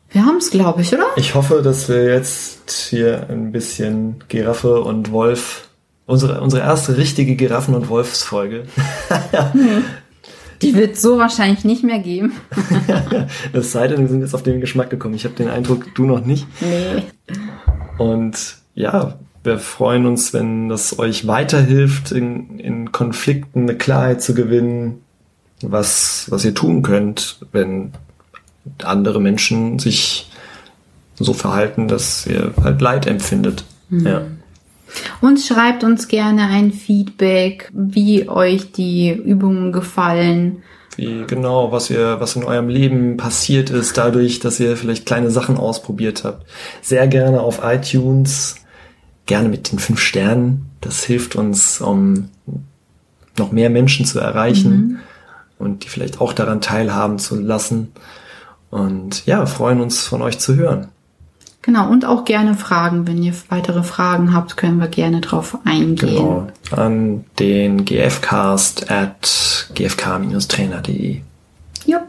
Wir 0.10 0.26
haben 0.26 0.38
es, 0.38 0.50
glaube 0.50 0.82
ich, 0.82 0.94
oder? 0.94 1.06
Ich 1.16 1.36
hoffe, 1.36 1.62
dass 1.62 1.88
wir 1.88 2.04
jetzt 2.04 2.72
hier 2.72 3.28
ein 3.30 3.52
bisschen 3.52 4.24
Giraffe 4.28 4.82
und 4.82 5.12
Wolf, 5.12 5.70
unsere, 6.06 6.42
unsere 6.42 6.64
erste 6.64 6.98
richtige 6.98 7.36
Giraffen- 7.36 7.76
und 7.76 7.90
Wolfsfolge. 7.90 8.64
Die 10.62 10.76
wird 10.76 10.98
so 10.98 11.18
wahrscheinlich 11.18 11.64
nicht 11.64 11.84
mehr 11.84 12.00
geben. 12.00 12.34
es 13.54 13.72
sei 13.72 13.88
denn, 13.88 14.02
wir 14.02 14.08
sind 14.08 14.22
jetzt 14.22 14.36
auf 14.36 14.44
den 14.44 14.60
Geschmack 14.60 14.90
gekommen. 14.90 15.16
Ich 15.16 15.24
habe 15.24 15.36
den 15.36 15.48
Eindruck, 15.48 15.94
du 15.96 16.06
noch 16.06 16.26
nicht. 16.26 16.48
Nee. 16.62 17.04
Und 17.98 18.58
ja, 18.76 19.18
wir 19.44 19.58
freuen 19.58 20.06
uns, 20.06 20.34
wenn 20.34 20.70
das 20.70 21.00
euch 21.00 21.28
weiterhilft, 21.28 22.12
in, 22.12 22.60
in 22.60 22.92
Konflikten 22.92 23.64
eine 23.64 23.78
Klarheit 23.78 24.22
zu 24.22 24.34
gewinnen, 24.34 25.02
was, 25.62 26.28
was 26.30 26.46
ihr 26.46 26.54
tun 26.54 26.82
könnt, 26.82 27.40
wenn 27.52 27.94
andere 28.84 29.20
Menschen 29.20 29.80
sich 29.80 30.30
so 31.16 31.34
verhalten, 31.34 31.88
dass 31.88 32.26
ihr 32.26 32.54
halt 32.62 32.82
Leid 32.82 33.08
empfindet. 33.08 33.64
Mhm. 33.90 34.08
Ja. 34.08 34.22
Und 35.22 35.40
schreibt 35.40 35.84
uns 35.84 36.08
gerne 36.08 36.48
ein 36.48 36.72
Feedback, 36.72 37.70
wie 37.74 38.28
euch 38.28 38.72
die 38.72 39.12
Übungen 39.12 39.72
gefallen. 39.72 40.64
Wie 40.96 41.24
genau, 41.28 41.72
was 41.72 41.90
ihr, 41.90 42.20
was 42.20 42.36
in 42.36 42.44
eurem 42.44 42.68
Leben 42.68 43.18
passiert 43.18 43.70
ist, 43.70 43.98
dadurch, 43.98 44.40
dass 44.40 44.60
ihr 44.60 44.76
vielleicht 44.76 45.06
kleine 45.06 45.32
Sachen 45.32 45.58
ausprobiert 45.58 46.24
habt. 46.24 46.46
Sehr 46.82 47.08
gerne 47.08 47.42
auf 47.42 47.62
iTunes 47.64 48.56
gerne 49.30 49.48
mit 49.48 49.72
den 49.72 49.80
fünf 49.80 50.00
Sternen. 50.02 50.72
Das 50.82 51.04
hilft 51.04 51.36
uns, 51.36 51.80
um 51.80 52.30
noch 53.38 53.52
mehr 53.52 53.70
Menschen 53.70 54.06
zu 54.06 54.20
erreichen 54.20 54.72
mhm. 54.72 55.00
und 55.60 55.84
die 55.86 55.90
vielleicht 55.90 56.20
auch 56.20 56.34
daran 56.34 56.62
teilhaben 56.62 57.20
zu 57.20 57.40
lassen. 57.40 57.92
Und 58.72 59.26
ja, 59.26 59.46
freuen 59.46 59.82
uns 59.82 60.06
von 60.06 60.22
euch 60.22 60.40
zu 60.40 60.56
hören. 60.56 60.90
Genau, 61.70 61.88
und 61.88 62.04
auch 62.04 62.26
gerne 62.26 62.56
Fragen. 62.56 63.06
Wenn 63.06 63.22
ihr 63.22 63.32
weitere 63.50 63.84
Fragen 63.84 64.34
habt, 64.34 64.58
können 64.58 64.80
wir 64.80 64.88
gerne 64.88 65.22
drauf 65.22 65.56
eingehen. 65.66 65.98
Genau, 65.98 66.48
an 66.72 67.26
den 67.38 67.86
gfcast 67.86 68.90
at 68.90 69.70
gfk-trainer.de. 69.76 71.22
Ja. 71.86 72.02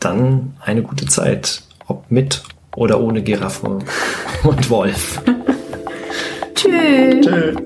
Dann 0.00 0.52
eine 0.60 0.82
gute 0.82 1.06
Zeit, 1.06 1.62
ob 1.86 2.10
mit 2.10 2.42
oder 2.76 3.00
ohne 3.00 3.22
Giraffe 3.22 3.78
und 4.42 4.68
Wolf. 4.68 5.22
Tschüss. 6.54 7.24
Tschüss. 7.24 7.56